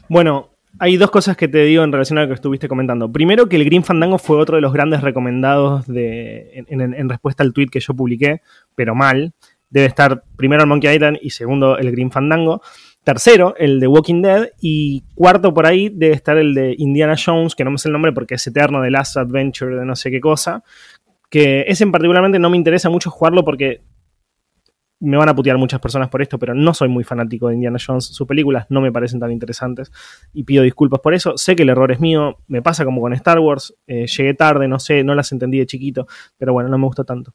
Bueno, 0.10 0.51
hay 0.79 0.98
dos 0.98 1.12
cosas 1.12 1.38
que 1.38 1.48
te 1.48 1.63
digo 1.63 1.84
en 1.84 1.91
relación 1.91 2.17
a 2.17 2.24
lo 2.24 2.27
que 2.27 2.34
estuviste 2.34 2.67
comentando. 2.67 3.12
Primero, 3.12 3.48
que 3.48 3.55
el 3.55 3.65
Green 3.65 3.84
Fandango 3.84 4.17
fue 4.17 4.38
otro 4.38 4.55
de 4.55 4.62
los 4.62 4.74
grandes 4.74 5.01
recomendados 5.01 5.88
de, 5.88 6.65
en, 6.67 7.10
respuesta 7.10 7.43
al 7.43 7.53
tweet 7.53 7.67
que 7.67 7.79
yo 7.79 7.93
publiqué, 7.93 8.41
pero 8.75 8.96
mal. 8.96 9.34
Debe 9.69 9.88
estar 9.88 10.24
primero 10.38 10.62
el 10.62 10.69
Monkey 10.69 10.93
Island 10.93 11.17
y 11.22 11.31
segundo 11.31 11.77
el 11.77 11.91
Green 11.91 12.12
Fandango. 12.12 12.62
Tercero, 13.03 13.55
el 13.57 13.79
de 13.79 13.88
Walking 13.88 14.22
Dead. 14.22 14.50
Y 14.62 15.03
cuarto 15.15 15.53
por 15.53 15.65
ahí 15.65 15.89
debe 15.89 16.15
estar 16.15 16.38
el 16.38 16.53
de 16.53 16.75
Indiana 16.77 17.15
Jones, 17.24 17.55
que 17.55 17.63
no 17.63 17.72
me 17.72 17.77
sé 17.77 17.89
el 17.89 17.93
nombre 17.93 18.13
porque 18.13 18.36
es 18.36 18.48
eterno, 18.48 18.81
de 18.81 18.91
Last 18.91 19.17
Adventure, 19.17 19.75
de 19.75 19.86
no 19.86 19.96
sé 19.96 20.12
qué 20.12 20.22
cosa. 20.22 20.63
Que 21.29 21.65
ese 21.67 21.84
en 21.84 21.91
particularmente 21.91 22.39
no 22.39 22.50
me 22.50 22.57
interesa 22.57 22.89
mucho 22.89 23.10
jugarlo 23.10 23.43
porque 23.43 23.81
me 25.00 25.18
van 25.18 25.30
a 25.30 25.36
putear 25.36 25.58
muchas 25.58 25.80
personas 25.80 26.10
por 26.10 26.22
esto, 26.22 26.39
pero 26.39 26.54
no 26.54 26.74
soy 26.74 26.89
muy 26.89 27.04
fanático 27.04 27.48
de 27.48 27.56
Indiana 27.56 27.77
Jones. 27.86 28.06
Sus 28.06 28.27
películas 28.27 28.66
no 28.70 28.82
me 28.82 28.92
parecen 28.92 29.20
tan 29.20 29.32
interesantes 29.32 29.92
y 30.34 30.44
pido 30.44 30.63
disculpas 30.63 31.00
por 31.01 31.13
eso. 31.13 31.38
Sé 31.38 31.56
que 31.56 31.63
el 31.63 31.70
error 31.70 31.92
es 31.92 32.00
mío, 32.00 32.38
me 32.48 32.62
pasa 32.62 32.86
como 32.86 33.01
con 33.01 33.13
Star 33.13 33.39
Wars. 33.39 33.75
Eh, 33.86 34.06
llegué 34.08 34.34
tarde, 34.34 34.68
no 34.68 34.80
sé, 34.80 35.04
no 35.04 35.16
las 35.16 35.32
entendí 35.32 35.60
de 35.60 35.66
chiquito, 35.66 36.08
pero 36.38 36.54
bueno, 36.54 36.70
no 36.70 36.77
me 36.77 36.86
gusta 36.86 37.04
tanto. 37.04 37.34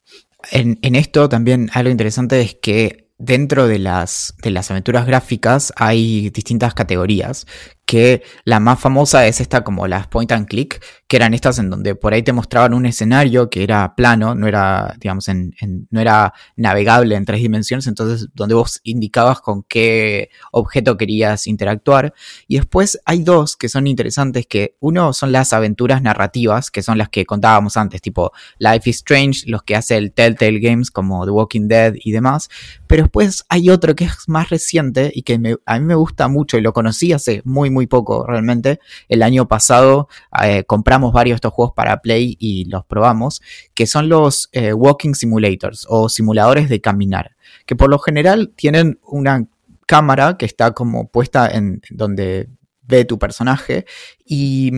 En, 0.51 0.79
en 0.83 0.95
esto 0.95 1.29
también 1.29 1.71
algo 1.73 1.91
interesante 1.91 2.41
es 2.41 2.57
que 2.57 3.13
dentro 3.19 3.69
de 3.69 3.79
las, 3.79 4.35
de 4.43 4.51
las 4.51 4.71
aventuras 4.73 5.07
gráficas 5.07 5.73
hay 5.77 6.31
distintas 6.31 6.75
categorías 6.75 7.47
que 7.87 8.23
la 8.45 8.59
más 8.59 8.81
famosa 8.81 9.27
es 9.27 9.41
esta 9.41 9.63
como 9.63 9.87
las 9.87 10.09
point 10.09 10.33
and 10.33 10.49
click, 10.49 10.83
que 11.13 11.17
eran 11.17 11.35
estas 11.35 11.59
en 11.59 11.69
donde 11.69 11.95
por 11.95 12.15
ahí 12.15 12.23
te 12.23 12.33
mostraban 12.33 12.73
un 12.73 12.87
escenario 12.87 13.51
que 13.51 13.63
era 13.63 13.95
plano, 13.95 14.35
no 14.35 14.47
era, 14.47 14.97
digamos, 14.99 15.29
en, 15.29 15.55
no 15.91 16.01
era 16.01 16.33
navegable 16.57 17.17
en 17.17 17.27
tres 17.27 17.43
dimensiones, 17.43 17.87
entonces 17.87 18.31
donde 18.33 18.55
vos 18.55 18.81
indicabas 18.83 19.43
con 19.43 19.63
qué 19.63 20.31
objeto 20.53 20.97
querías 20.97 21.47
interactuar. 21.47 22.15
Y 22.49 22.57
después 22.57 22.99
hay 23.05 23.25
dos 23.25 23.59
que 23.59 23.69
son 23.69 23.87
interesantes, 23.89 24.47
que 24.47 24.77
uno 24.81 25.13
son 25.13 25.33
las 25.33 25.53
aventuras 25.53 26.01
narrativas, 26.01 26.71
que 26.71 26.83
son 26.83 26.97
las 26.97 27.11
que 27.11 27.27
contábamos 27.27 27.77
antes, 27.77 28.01
tipo 28.01 28.33
Life 28.57 28.89
is 28.89 28.97
Strange, 28.97 29.43
los 29.49 29.65
que 29.65 29.77
hace 29.77 29.99
el 29.99 30.13
Telltale 30.15 30.61
Games 30.61 30.91
como 30.91 31.27
The 31.27 31.31
Walking 31.31 31.69
Dead 31.69 31.93
y 32.03 32.13
demás. 32.13 32.49
Pero 32.87 33.03
después 33.03 33.45
hay 33.51 33.69
otro 33.69 33.95
que 33.95 34.05
es 34.05 34.29
más 34.29 34.49
reciente 34.49 35.13
y 35.15 35.25
que 35.25 35.35
a 35.67 35.79
mí 35.79 35.85
me 35.85 35.95
gusta 35.95 36.29
mucho 36.29 36.57
y 36.57 36.63
lo 36.63 36.73
conocí 36.73 37.13
hace 37.13 37.43
muy, 37.45 37.69
muy 37.69 37.87
poco 37.87 38.27
realmente. 38.27 38.81
El 39.11 39.23
año 39.23 39.47
pasado 39.47 40.09
eh, 40.43 40.65
compramos 40.65 41.02
varios 41.11 41.37
de 41.37 41.37
estos 41.37 41.55
juegos 41.55 41.73
para 41.75 42.03
Play 42.03 42.37
y 42.39 42.67
los 42.67 42.85
probamos, 42.85 43.41
que 43.73 43.87
son 43.87 44.11
los 44.11 44.51
eh, 44.53 44.75
Walking 44.75 45.15
Simulators 45.15 45.87
o 45.89 46.11
simuladores 46.11 46.69
de 46.69 46.83
caminar, 46.83 47.35
que 47.65 47.75
por 47.75 47.89
lo 47.89 47.99
general 47.99 48.53
tienen 48.55 49.01
una 49.03 49.49
cámara 49.87 50.37
que 50.37 50.45
está 50.45 50.73
como 50.73 51.09
puesta 51.09 51.49
en 51.49 51.81
donde 51.91 52.49
ve 52.83 53.05
tu 53.05 53.19
personaje 53.19 53.87
y 54.25 54.71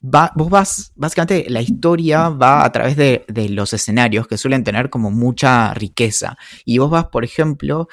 vos 0.00 0.50
vas, 0.50 0.92
básicamente 0.96 1.46
la 1.48 1.60
historia 1.60 2.28
va 2.28 2.64
a 2.64 2.72
través 2.72 2.96
de, 2.96 3.24
los 3.50 3.72
escenarios 3.72 4.26
que 4.26 4.38
suelen 4.38 4.64
tener 4.64 4.90
como 4.90 5.10
mucha 5.10 5.74
riqueza. 5.74 6.36
Y 6.64 6.78
vos 6.78 6.90
vas, 6.90 7.06
por 7.06 7.24
ejemplo, 7.24 7.88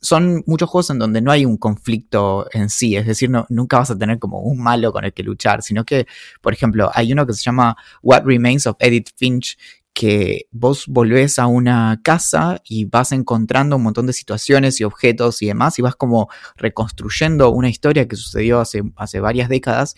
son 0.00 0.42
muchos 0.46 0.68
juegos 0.68 0.90
en 0.90 0.98
donde 0.98 1.20
no 1.20 1.30
hay 1.30 1.44
un 1.44 1.56
conflicto 1.56 2.46
en 2.52 2.70
sí, 2.70 2.96
es 2.96 3.06
decir, 3.06 3.30
no, 3.30 3.46
nunca 3.48 3.78
vas 3.78 3.90
a 3.90 3.98
tener 3.98 4.18
como 4.18 4.40
un 4.40 4.62
malo 4.62 4.92
con 4.92 5.04
el 5.04 5.12
que 5.12 5.22
luchar, 5.22 5.62
sino 5.62 5.84
que, 5.84 6.06
por 6.40 6.52
ejemplo, 6.52 6.90
hay 6.94 7.12
uno 7.12 7.26
que 7.26 7.32
se 7.32 7.42
llama 7.42 7.76
What 8.02 8.24
Remains 8.24 8.66
of 8.66 8.76
Edith 8.80 9.10
Finch, 9.16 9.56
que 9.96 10.46
vos 10.50 10.84
volvés 10.88 11.38
a 11.38 11.46
una 11.46 12.00
casa 12.04 12.60
y 12.64 12.84
vas 12.84 13.12
encontrando 13.12 13.76
un 13.76 13.82
montón 13.82 14.06
de 14.06 14.12
situaciones 14.12 14.78
y 14.78 14.84
objetos 14.84 15.40
y 15.40 15.46
demás 15.46 15.78
y 15.78 15.82
vas 15.82 15.96
como 15.96 16.28
reconstruyendo 16.54 17.48
una 17.48 17.70
historia 17.70 18.06
que 18.06 18.14
sucedió 18.14 18.60
hace, 18.60 18.82
hace 18.96 19.20
varias 19.20 19.48
décadas 19.48 19.96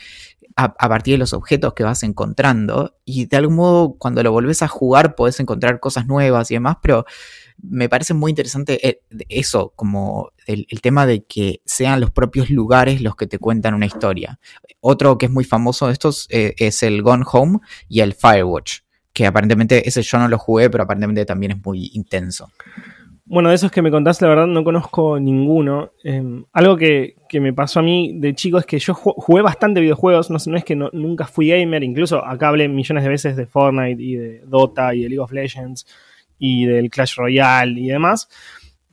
a, 0.58 0.88
partir 0.88 1.14
de 1.14 1.18
los 1.18 1.32
objetos 1.34 1.72
que 1.74 1.84
vas 1.84 2.02
encontrando. 2.02 2.96
Y 3.04 3.26
de 3.26 3.36
algún 3.36 3.54
modo, 3.54 3.94
cuando 3.96 4.22
lo 4.24 4.32
volvés 4.32 4.62
a 4.62 4.68
jugar, 4.68 5.14
podés 5.14 5.38
encontrar 5.38 5.78
cosas 5.78 6.06
nuevas 6.06 6.50
y 6.50 6.54
demás, 6.54 6.78
pero 6.82 7.04
me 7.62 7.88
parece 7.88 8.12
muy 8.12 8.30
interesante 8.30 8.86
eh, 8.86 9.02
eso, 9.28 9.72
como 9.76 10.32
el, 10.46 10.66
tema 10.82 11.06
de 11.06 11.24
que 11.24 11.62
sean 11.64 12.00
los 12.00 12.10
propios 12.10 12.50
lugares 12.50 13.00
los 13.00 13.14
que 13.14 13.28
te 13.28 13.38
cuentan 13.38 13.74
una 13.74 13.86
historia. 13.86 14.40
Otro 14.80 15.16
que 15.16 15.26
es 15.26 15.32
muy 15.32 15.44
famoso 15.44 15.86
de 15.86 15.92
estos 15.92 16.26
eh, 16.30 16.54
es 16.58 16.82
el 16.82 17.02
Gone 17.02 17.24
Home 17.30 17.60
y 17.88 18.00
el 18.00 18.14
Firewatch, 18.14 18.80
que 19.12 19.26
aparentemente 19.26 19.88
ese 19.88 20.02
yo 20.02 20.18
no 20.18 20.26
lo 20.26 20.38
jugué, 20.38 20.70
pero 20.70 20.84
aparentemente 20.84 21.24
también 21.24 21.52
es 21.52 21.64
muy 21.64 21.90
intenso. 21.94 22.50
Bueno, 23.30 23.50
de 23.50 23.56
esos 23.56 23.70
que 23.70 23.82
me 23.82 23.90
contaste, 23.90 24.24
la 24.24 24.30
verdad 24.30 24.46
no 24.46 24.64
conozco 24.64 25.20
ninguno. 25.20 25.92
Em, 26.02 26.46
algo 26.50 26.78
que, 26.78 27.14
me 27.34 27.52
pasó 27.52 27.80
a 27.80 27.82
mí 27.82 28.12
de 28.14 28.34
chico 28.34 28.56
es 28.56 28.64
que 28.64 28.78
yo 28.78 28.94
jugué 28.94 29.42
bastante 29.42 29.82
videojuegos, 29.82 30.30
no, 30.30 30.38
es 30.56 30.64
que 30.64 30.74
nunca 30.74 31.26
fui 31.26 31.48
gamer, 31.48 31.84
incluso 31.84 32.24
acá 32.24 32.48
hablé 32.48 32.68
millones 32.68 33.04
de 33.04 33.10
veces 33.10 33.36
de 33.36 33.44
Fortnite 33.44 34.02
y 34.02 34.16
de 34.16 34.40
Dota 34.46 34.94
y 34.94 35.02
de 35.02 35.10
League 35.10 35.20
of 35.20 35.32
Legends 35.32 35.86
y 36.38 36.64
del 36.64 36.88
Clash 36.88 37.16
Royale 37.16 37.78
y 37.78 37.88
demás, 37.88 38.30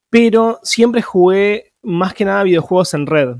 pero 0.09 0.59
siempre 0.63 1.01
jugué 1.01 1.71
más 1.81 2.13
que 2.13 2.25
nada 2.25 2.43
videojuegos 2.43 2.93
en 2.93 3.07
red. 3.07 3.37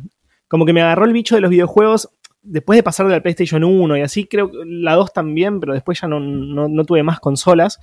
Como 0.47 0.65
que 0.65 0.71
me 0.71 0.81
agarró 0.81 1.03
el 1.03 1.13
bicho 1.13 1.35
de 1.35 1.41
los 1.41 1.51
videojuegos 1.51 2.09
después 2.41 2.77
de 2.77 2.83
pasar 2.83 3.05
de 3.07 3.11
la 3.11 3.21
PlayStation 3.21 3.65
1 3.65 3.97
y 3.97 4.01
así, 4.01 4.27
creo 4.27 4.49
que 4.49 4.59
la 4.65 4.93
2 4.95 5.11
también, 5.11 5.59
pero 5.59 5.73
después 5.73 5.99
ya 5.99 6.07
no, 6.07 6.21
no 6.21 6.85
tuve 6.85 7.03
más 7.03 7.19
consolas. 7.19 7.81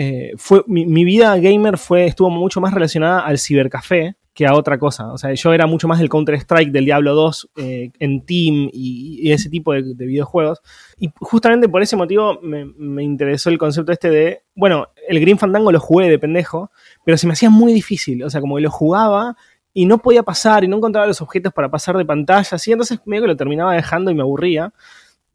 Eh, 0.00 0.34
fue, 0.36 0.62
mi, 0.68 1.04
vida 1.04 1.36
gamer 1.38 1.76
fue, 1.76 2.06
estuvo 2.06 2.30
mucho 2.30 2.60
más 2.60 2.72
relacionada 2.72 3.18
al 3.18 3.36
cibercafé 3.36 4.14
que 4.32 4.46
a 4.46 4.54
otra 4.54 4.78
cosa. 4.78 5.12
O 5.12 5.18
sea, 5.18 5.34
yo 5.34 5.52
era 5.52 5.66
mucho 5.66 5.88
más 5.88 5.98
del 5.98 6.08
Counter-Strike, 6.08 6.70
del 6.70 6.84
Diablo 6.84 7.16
2 7.16 7.50
eh, 7.56 7.90
en 7.98 8.24
Team 8.24 8.70
y, 8.72 9.28
ese 9.32 9.50
tipo 9.50 9.72
de, 9.72 9.82
videojuegos. 9.82 10.60
Y 11.00 11.10
justamente 11.18 11.68
por 11.68 11.82
ese 11.82 11.96
motivo 11.96 12.38
me, 12.40 13.02
interesó 13.02 13.50
el 13.50 13.58
concepto 13.58 13.90
este 13.90 14.08
de, 14.08 14.42
bueno, 14.54 14.86
el 15.08 15.18
Green 15.18 15.36
Fandango 15.36 15.72
lo 15.72 15.80
jugué 15.80 16.08
de 16.08 16.20
pendejo, 16.20 16.70
pero 17.04 17.18
se 17.18 17.26
me 17.26 17.32
hacía 17.32 17.50
muy 17.50 17.72
difícil. 17.72 18.22
O 18.22 18.30
sea, 18.30 18.40
como 18.40 18.54
que 18.54 18.62
lo 18.62 18.70
jugaba 18.70 19.36
y 19.74 19.86
no 19.86 19.98
podía 19.98 20.22
pasar 20.22 20.62
y 20.62 20.68
no 20.68 20.76
encontraba 20.76 21.08
los 21.08 21.20
objetos 21.20 21.52
para 21.52 21.72
pasar 21.72 21.96
de 21.96 22.04
pantalla, 22.04 22.48
así, 22.52 22.70
entonces 22.70 23.00
medio 23.04 23.22
que 23.22 23.28
lo 23.28 23.36
terminaba 23.36 23.74
dejando 23.74 24.12
y 24.12 24.14
me 24.14 24.22
aburría. 24.22 24.72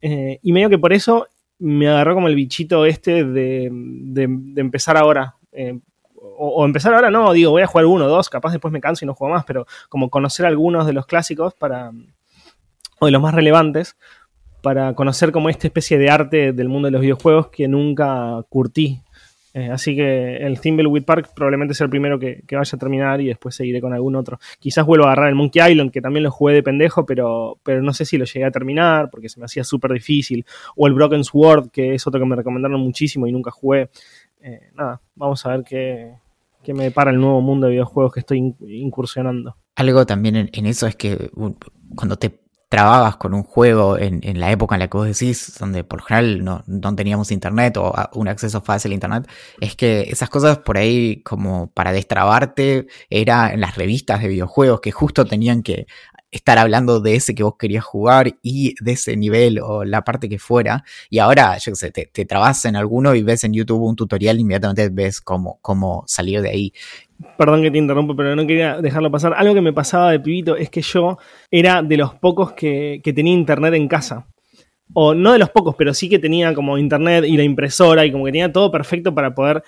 Eh, 0.00 0.38
y 0.42 0.52
medio 0.52 0.70
que 0.70 0.78
por 0.78 0.94
eso 0.94 1.28
me 1.58 1.88
agarró 1.88 2.14
como 2.14 2.28
el 2.28 2.34
bichito 2.34 2.84
este 2.86 3.24
de, 3.24 3.66
empezar 4.56 4.96
ahora. 4.96 5.36
Eh, 5.52 5.78
o, 6.36 6.64
empezar 6.64 6.94
ahora 6.94 7.10
no, 7.10 7.32
digo, 7.32 7.52
voy 7.52 7.62
a 7.62 7.66
jugar 7.66 7.86
uno 7.86 8.06
o 8.06 8.08
dos, 8.08 8.28
capaz 8.28 8.52
después 8.52 8.72
me 8.72 8.80
canso 8.80 9.04
y 9.04 9.06
no 9.06 9.14
juego 9.14 9.34
más, 9.34 9.44
pero 9.44 9.66
como 9.88 10.10
conocer 10.10 10.46
algunos 10.46 10.86
de 10.86 10.92
los 10.92 11.06
clásicos 11.06 11.54
para. 11.54 11.92
o 12.98 13.06
de 13.06 13.12
los 13.12 13.22
más 13.22 13.34
relevantes, 13.34 13.96
para 14.62 14.94
conocer 14.94 15.30
como 15.30 15.48
esta 15.48 15.66
especie 15.66 15.98
de 15.98 16.10
arte 16.10 16.52
del 16.52 16.68
mundo 16.68 16.86
de 16.86 16.92
los 16.92 17.02
videojuegos 17.02 17.48
que 17.48 17.68
nunca 17.68 18.42
curtí 18.48 19.03
eh, 19.56 19.70
así 19.70 19.94
que 19.94 20.38
el 20.38 20.58
Thimbleweed 20.60 21.04
Park 21.04 21.30
probablemente 21.32 21.74
sea 21.74 21.84
el 21.84 21.90
primero 21.90 22.18
que, 22.18 22.42
vaya 22.50 22.70
a 22.74 22.78
terminar 22.78 23.20
y 23.20 23.28
después 23.28 23.54
seguiré 23.54 23.80
con 23.80 23.94
algún 23.94 24.16
otro. 24.16 24.40
Quizás 24.58 24.84
vuelva 24.84 25.06
a 25.06 25.12
agarrar 25.12 25.28
el 25.28 25.36
Monkey 25.36 25.62
Island, 25.70 25.92
que 25.92 26.00
también 26.00 26.24
lo 26.24 26.32
jugué 26.32 26.54
de 26.54 26.64
pendejo, 26.64 27.06
pero, 27.06 27.58
pero 27.62 27.80
no 27.80 27.92
sé 27.92 28.04
si 28.04 28.18
lo 28.18 28.24
llegué 28.24 28.44
a 28.44 28.50
terminar 28.50 29.10
porque 29.10 29.28
se 29.28 29.38
me 29.38 29.46
hacía 29.46 29.62
súper 29.62 29.92
difícil. 29.92 30.44
O 30.74 30.88
el 30.88 30.94
Broken 30.94 31.22
Sword, 31.22 31.70
que 31.70 31.94
es 31.94 32.04
otro 32.04 32.18
que 32.18 32.26
me 32.26 32.34
recomendaron 32.34 32.80
muchísimo 32.80 33.28
y 33.28 33.32
nunca 33.32 33.52
jugué. 33.52 33.90
Eh, 34.40 34.70
nada, 34.74 35.00
vamos 35.14 35.46
a 35.46 35.50
ver 35.50 35.62
qué, 35.62 36.14
me 36.74 36.82
depara 36.82 37.12
el 37.12 37.20
nuevo 37.20 37.40
mundo 37.40 37.68
de 37.68 37.74
videojuegos 37.74 38.12
que 38.12 38.20
estoy 38.20 38.56
incursionando. 38.66 39.56
Algo 39.76 40.04
también 40.04 40.50
en 40.52 40.66
eso 40.66 40.88
es 40.88 40.96
que 40.96 41.30
cuando 41.94 42.16
te 42.16 42.43
trababas 42.74 43.14
con 43.18 43.34
un 43.34 43.44
juego 43.44 43.96
en, 43.98 44.20
la 44.40 44.50
época 44.50 44.74
en 44.74 44.80
la 44.80 44.88
que 44.88 44.96
vos 44.96 45.06
decís, 45.06 45.56
donde 45.60 45.84
por 45.84 46.00
lo 46.00 46.06
general 46.06 46.44
no, 46.44 46.96
teníamos 46.96 47.30
internet 47.30 47.76
o 47.76 47.94
un 48.14 48.26
acceso 48.26 48.62
fácil 48.62 48.90
a 48.90 48.94
internet, 48.94 49.28
es 49.60 49.76
que 49.76 50.08
esas 50.10 50.28
cosas 50.28 50.58
por 50.58 50.76
ahí 50.76 51.22
como 51.22 51.70
para 51.70 51.92
destrabarte 51.92 52.88
era 53.10 53.52
en 53.52 53.60
las 53.60 53.76
revistas 53.76 54.20
de 54.22 54.26
videojuegos 54.26 54.80
que 54.80 54.90
justo 54.90 55.24
tenían 55.24 55.62
que 55.62 55.86
estar 56.36 56.58
hablando 56.58 57.00
de 57.00 57.14
ese 57.14 57.34
que 57.34 57.42
vos 57.42 57.54
querías 57.58 57.84
jugar 57.84 58.34
y 58.42 58.74
de 58.82 58.92
ese 58.92 59.16
nivel 59.16 59.60
o 59.60 59.84
la 59.84 60.02
parte 60.02 60.28
que 60.28 60.38
fuera. 60.38 60.84
Y 61.08 61.18
ahora, 61.18 61.56
yo 61.58 61.72
qué 61.72 61.76
sé, 61.76 61.90
te, 61.90 62.06
te 62.06 62.24
trabas 62.24 62.64
en 62.64 62.76
alguno 62.76 63.14
y 63.14 63.22
ves 63.22 63.44
en 63.44 63.52
YouTube 63.52 63.82
un 63.82 63.96
tutorial, 63.96 64.40
inmediatamente 64.40 64.88
ves 64.88 65.20
cómo, 65.20 65.58
cómo 65.62 66.04
salir 66.06 66.42
de 66.42 66.50
ahí. 66.50 66.72
Perdón 67.38 67.62
que 67.62 67.70
te 67.70 67.78
interrumpo, 67.78 68.16
pero 68.16 68.34
no 68.34 68.46
quería 68.46 68.80
dejarlo 68.80 69.10
pasar. 69.10 69.34
Algo 69.36 69.54
que 69.54 69.60
me 69.60 69.72
pasaba 69.72 70.10
de 70.10 70.20
pibito 70.20 70.56
es 70.56 70.70
que 70.70 70.82
yo 70.82 71.18
era 71.50 71.82
de 71.82 71.96
los 71.96 72.14
pocos 72.14 72.52
que, 72.52 73.00
tenía 73.14 73.32
internet 73.32 73.74
en 73.74 73.88
casa. 73.88 74.26
O 74.92 75.14
no 75.14 75.32
de 75.32 75.38
los 75.38 75.50
pocos, 75.50 75.74
pero 75.76 75.94
sí 75.94 76.08
que 76.08 76.18
tenía 76.18 76.52
como 76.52 76.76
internet 76.78 77.24
y 77.26 77.36
la 77.36 77.42
impresora 77.42 78.04
y 78.04 78.12
como 78.12 78.26
que 78.26 78.32
tenía 78.32 78.52
todo 78.52 78.70
perfecto 78.70 79.14
para 79.14 79.34
poder 79.34 79.62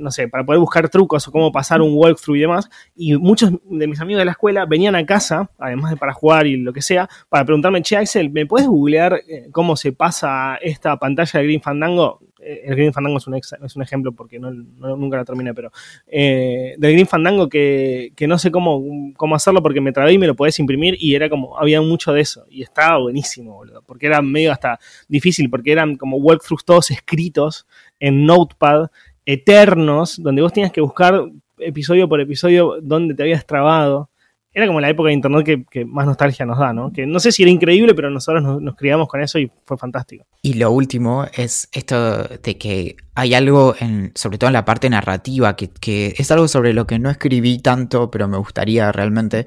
no 0.00 0.10
sé, 0.10 0.28
para 0.28 0.44
poder 0.44 0.60
buscar 0.60 0.88
trucos 0.88 1.28
o 1.28 1.32
cómo 1.32 1.52
pasar 1.52 1.82
un 1.82 1.92
walkthrough 1.94 2.36
y 2.36 2.40
demás. 2.40 2.70
Y 2.96 3.16
muchos 3.16 3.52
de 3.64 3.86
mis 3.86 4.00
amigos 4.00 4.20
de 4.20 4.24
la 4.24 4.32
escuela 4.32 4.66
venían 4.66 4.94
a 4.96 5.06
casa, 5.06 5.50
además 5.58 5.90
de 5.90 5.96
para 5.96 6.12
jugar 6.12 6.46
y 6.46 6.56
lo 6.56 6.72
que 6.72 6.82
sea, 6.82 7.08
para 7.28 7.44
preguntarme, 7.44 7.82
che, 7.82 7.96
Axel, 7.96 8.30
¿me 8.30 8.46
puedes 8.46 8.68
googlear 8.68 9.20
eh, 9.28 9.48
cómo 9.52 9.76
se 9.76 9.92
pasa 9.92 10.56
esta 10.56 10.96
pantalla 10.98 11.40
de 11.40 11.46
Green 11.46 11.62
Fandango? 11.62 12.20
Eh, 12.42 12.62
el 12.64 12.74
Green 12.74 12.92
Fandango 12.92 13.18
es 13.18 13.26
un, 13.26 13.34
es 13.34 13.76
un 13.76 13.82
ejemplo 13.82 14.12
porque 14.12 14.38
no, 14.38 14.50
nunca 14.50 15.16
la 15.16 15.24
terminé, 15.24 15.54
pero 15.54 15.70
eh, 16.06 16.74
del 16.78 16.92
Green 16.92 17.06
Fandango 17.06 17.48
que, 17.48 18.12
no 18.26 18.38
sé 18.38 18.50
cómo, 18.50 19.12
cómo 19.16 19.34
hacerlo 19.34 19.62
porque 19.62 19.80
me 19.80 19.92
trabé 19.92 20.14
y 20.14 20.18
me 20.18 20.26
lo 20.26 20.34
podés 20.34 20.58
imprimir 20.58 20.96
y 20.98 21.14
era 21.14 21.28
como, 21.28 21.58
había 21.58 21.80
mucho 21.80 22.12
de 22.12 22.22
eso 22.22 22.46
y 22.48 22.62
estaba 22.62 22.98
buenísimo, 22.98 23.54
boludo, 23.54 23.82
porque 23.86 24.06
era 24.06 24.22
medio 24.22 24.52
hasta 24.52 24.78
difícil 25.08 25.50
porque 25.50 25.72
eran 25.72 25.96
como 25.96 26.16
walkthroughs 26.16 26.64
todos 26.64 26.90
escritos 26.90 27.66
en 27.98 28.24
Notepad, 28.24 28.90
eternos, 29.26 30.22
donde 30.22 30.42
vos 30.42 30.52
tenías 30.52 30.72
que 30.72 30.80
buscar 30.80 31.24
episodio 31.58 32.08
por 32.08 32.20
episodio 32.20 32.76
donde 32.80 33.14
te 33.14 33.22
habías 33.22 33.46
trabado 33.46 34.10
era 34.52 34.66
como 34.66 34.80
la 34.80 34.88
época 34.88 35.08
de 35.08 35.14
internet 35.14 35.66
que, 35.70 35.84
más 35.84 36.06
nostalgia 36.06 36.44
nos 36.44 36.58
da, 36.58 36.72
¿no? 36.72 36.92
Que 36.92 37.06
no 37.06 37.20
sé 37.20 37.30
si 37.30 37.42
era 37.42 37.52
increíble, 37.52 37.94
pero 37.94 38.10
nosotros 38.10 38.42
nos, 38.60 38.74
criamos 38.74 39.06
con 39.06 39.22
eso 39.22 39.38
y 39.38 39.50
fue 39.64 39.78
fantástico. 39.78 40.24
Y 40.42 40.54
lo 40.54 40.72
último 40.72 41.24
es 41.32 41.68
esto 41.72 42.24
de 42.24 42.58
que 42.58 42.96
hay 43.14 43.34
algo, 43.34 43.76
en, 43.78 44.10
sobre 44.16 44.38
todo 44.38 44.48
en 44.48 44.54
la 44.54 44.64
parte 44.64 44.90
narrativa, 44.90 45.54
que, 45.54 46.14
es 46.16 46.30
algo 46.32 46.48
sobre 46.48 46.72
lo 46.72 46.86
que 46.86 46.98
no 46.98 47.10
escribí 47.10 47.58
tanto, 47.58 48.10
pero 48.10 48.26
me 48.26 48.38
gustaría 48.38 48.90
realmente, 48.90 49.46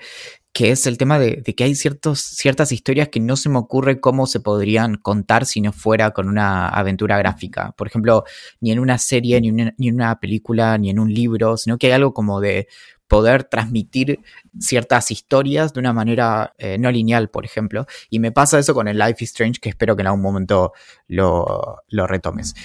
que 0.53 0.69
es 0.72 0.86
el 0.86 1.00
tema 1.00 1.17
de, 1.17 1.41
que 1.41 1.63
hay 1.63 1.74
ciertas 1.75 2.72
historias 2.72 3.10
que 3.10 3.19
no 3.19 3.36
se 3.36 3.50
me 3.50 3.57
ocurre 3.57 4.00
cómo 4.00 4.27
se 4.27 4.39
podrían 4.39 4.95
contar 4.95 5.48
si 5.48 5.62
no 5.62 5.74
fuera 5.74 6.12
con 6.12 6.29
una 6.29 6.69
aventura 6.69 7.17
gráfica. 7.17 7.74
Por 7.75 7.88
ejemplo, 7.88 8.24
ni 8.62 8.72
en 8.72 8.79
una 8.79 9.00
serie, 9.00 9.41
ni, 9.41 9.51
ni 9.51 9.88
en 9.88 9.95
una 9.95 10.19
película, 10.19 10.77
ni 10.77 10.91
en 10.91 11.00
un 11.00 11.12
libro, 11.12 11.57
sino 11.57 11.79
que 11.79 11.88
hay 11.88 11.93
algo 11.93 12.13
como 12.13 12.39
de 12.39 12.67
poder 13.13 13.43
transmitir 13.43 14.22
ciertas 14.60 15.12
historias 15.12 15.72
de 15.72 15.79
una 15.79 15.93
manera 15.93 16.55
eh, 16.57 16.79
no 16.79 16.91
lineal, 16.91 17.29
por 17.29 17.45
ejemplo. 17.45 17.86
Y 18.10 18.17
me 18.17 18.31
pasa 18.31 18.57
eso 18.57 18.74
con 18.74 18.88
el 18.88 18.98
Life 18.98 19.24
is 19.24 19.29
Strange, 19.29 19.60
que 19.60 19.69
espero 19.69 19.95
que 19.95 20.01
en 20.01 20.07
algún 20.07 20.24
momento 20.24 20.74
lo, 21.07 21.83
retomes. 21.91 22.55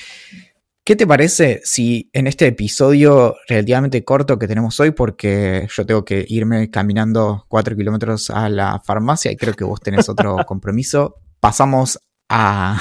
¿Qué 0.89 0.97
te 0.97 1.07
parece 1.07 1.61
si 1.65 2.09
en 2.15 2.27
este 2.27 2.47
episodio 2.47 3.37
relativamente 3.47 4.05
corto 4.05 4.39
que 4.39 4.49
tenemos 4.49 4.81
hoy, 4.81 4.93
porque 4.93 5.69
yo 5.71 5.85
tengo 5.85 6.03
que 6.03 6.25
irme 6.27 6.71
caminando 6.71 7.45
cuatro 7.47 7.77
kilómetros 7.77 8.31
a 8.31 8.49
la 8.49 8.81
farmacia 8.83 9.31
y 9.31 9.37
creo 9.37 9.53
que 9.53 9.65
vos 9.65 9.83
tenés 9.83 10.09
otro 10.09 10.37
compromiso, 10.47 11.17
pasamos 11.41 11.99
a, 12.31 12.81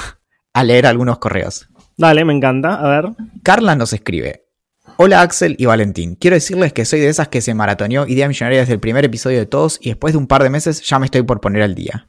a 0.54 0.64
leer 0.64 0.86
algunos 0.86 1.18
correos? 1.18 1.68
Dale, 1.98 2.24
me 2.24 2.32
encanta. 2.32 2.76
A 2.76 2.88
ver. 2.88 3.12
Carla 3.42 3.76
nos 3.76 3.92
escribe. 3.92 4.46
Hola 4.96 5.20
Axel 5.20 5.54
y 5.58 5.66
Valentín. 5.66 6.14
Quiero 6.14 6.34
decirles 6.34 6.72
que 6.72 6.86
soy 6.86 7.00
de 7.00 7.10
esas 7.10 7.28
que 7.28 7.42
se 7.42 7.52
maratoneó 7.52 8.06
Idea 8.06 8.26
Millonaria 8.26 8.60
desde 8.60 8.72
el 8.72 8.80
primer 8.80 9.04
episodio 9.04 9.38
de 9.38 9.44
todos 9.44 9.78
y 9.82 9.90
después 9.90 10.14
de 10.14 10.18
un 10.18 10.28
par 10.28 10.42
de 10.42 10.48
meses 10.48 10.80
ya 10.80 10.98
me 10.98 11.04
estoy 11.04 11.24
por 11.24 11.42
poner 11.42 11.60
al 11.60 11.74
día 11.74 12.08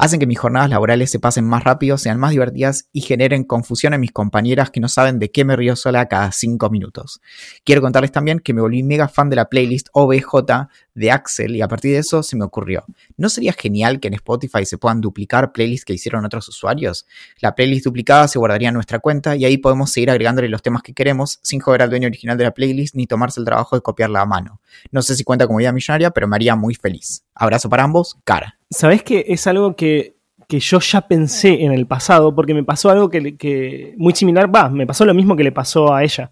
hacen 0.00 0.18
que 0.18 0.26
mis 0.26 0.38
jornadas 0.38 0.70
laborales 0.70 1.10
se 1.10 1.20
pasen 1.20 1.44
más 1.44 1.62
rápido, 1.62 1.98
sean 1.98 2.18
más 2.18 2.30
divertidas 2.30 2.88
y 2.90 3.02
generen 3.02 3.44
confusión 3.44 3.92
en 3.92 4.00
mis 4.00 4.12
compañeras 4.12 4.70
que 4.70 4.80
no 4.80 4.88
saben 4.88 5.18
de 5.18 5.30
qué 5.30 5.44
me 5.44 5.56
río 5.56 5.76
sola 5.76 6.06
cada 6.08 6.32
5 6.32 6.70
minutos. 6.70 7.20
Quiero 7.64 7.82
contarles 7.82 8.10
también 8.10 8.40
que 8.40 8.54
me 8.54 8.62
volví 8.62 8.82
mega 8.82 9.08
fan 9.08 9.28
de 9.28 9.36
la 9.36 9.50
playlist 9.50 9.88
OBJ 9.92 10.68
de 10.94 11.10
Axel 11.10 11.54
y 11.54 11.60
a 11.60 11.68
partir 11.68 11.92
de 11.92 11.98
eso 11.98 12.22
se 12.22 12.34
me 12.36 12.44
ocurrió, 12.44 12.84
¿no 13.18 13.28
sería 13.28 13.52
genial 13.52 14.00
que 14.00 14.08
en 14.08 14.14
Spotify 14.14 14.64
se 14.64 14.78
puedan 14.78 15.02
duplicar 15.02 15.52
playlists 15.52 15.84
que 15.84 15.92
hicieron 15.92 16.24
otros 16.24 16.48
usuarios? 16.48 17.06
La 17.40 17.54
playlist 17.54 17.84
duplicada 17.84 18.26
se 18.26 18.38
guardaría 18.38 18.68
en 18.68 18.74
nuestra 18.74 19.00
cuenta 19.00 19.36
y 19.36 19.44
ahí 19.44 19.58
podemos 19.58 19.90
seguir 19.90 20.10
agregándole 20.10 20.48
los 20.48 20.62
temas 20.62 20.82
que 20.82 20.94
queremos 20.94 21.40
sin 21.42 21.60
joder 21.60 21.82
al 21.82 21.90
dueño 21.90 22.06
original 22.06 22.38
de 22.38 22.44
la 22.44 22.54
playlist 22.54 22.94
ni 22.94 23.06
tomarse 23.06 23.38
el 23.40 23.44
trabajo 23.44 23.76
de 23.76 23.82
copiarla 23.82 24.22
a 24.22 24.26
mano. 24.26 24.60
No 24.90 25.02
sé 25.02 25.14
si 25.14 25.24
cuenta 25.24 25.46
como 25.46 25.60
idea 25.60 25.72
millonaria, 25.72 26.10
pero 26.10 26.26
me 26.26 26.36
haría 26.36 26.56
muy 26.56 26.74
feliz. 26.74 27.22
Abrazo 27.34 27.68
para 27.68 27.84
ambos, 27.84 28.16
cara. 28.24 28.59
¿Sabés 28.72 29.02
que 29.02 29.24
es 29.26 29.48
algo 29.48 29.74
que, 29.74 30.14
yo 30.48 30.78
ya 30.78 31.00
pensé 31.00 31.64
en 31.64 31.72
el 31.72 31.88
pasado? 31.88 32.32
Porque 32.32 32.54
me 32.54 32.62
pasó 32.62 32.88
algo 32.88 33.10
que, 33.10 33.94
muy 33.98 34.14
similar, 34.14 34.54
va, 34.54 34.68
me 34.68 34.86
pasó 34.86 35.04
lo 35.04 35.12
mismo 35.12 35.34
que 35.34 35.42
le 35.42 35.50
pasó 35.50 35.92
a 35.92 36.04
ella, 36.04 36.30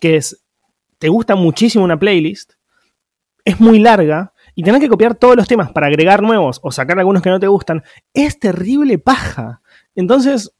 que 0.00 0.16
es, 0.16 0.44
te 0.98 1.08
gusta 1.08 1.36
muchísimo 1.36 1.84
una 1.84 1.98
playlist, 1.98 2.54
es 3.44 3.60
muy 3.60 3.78
larga, 3.78 4.32
y 4.56 4.64
tenés 4.64 4.80
que 4.80 4.88
copiar 4.88 5.14
todos 5.14 5.36
los 5.36 5.46
temas 5.46 5.70
para 5.70 5.86
agregar 5.86 6.22
nuevos 6.22 6.58
o 6.62 6.72
sacar 6.72 6.98
algunos 6.98 7.22
que 7.22 7.30
no 7.30 7.38
te 7.38 7.46
gustan, 7.46 7.84
es 8.12 8.40
terrible 8.40 8.98
paja. 8.98 9.60
Entonces, 9.94 10.52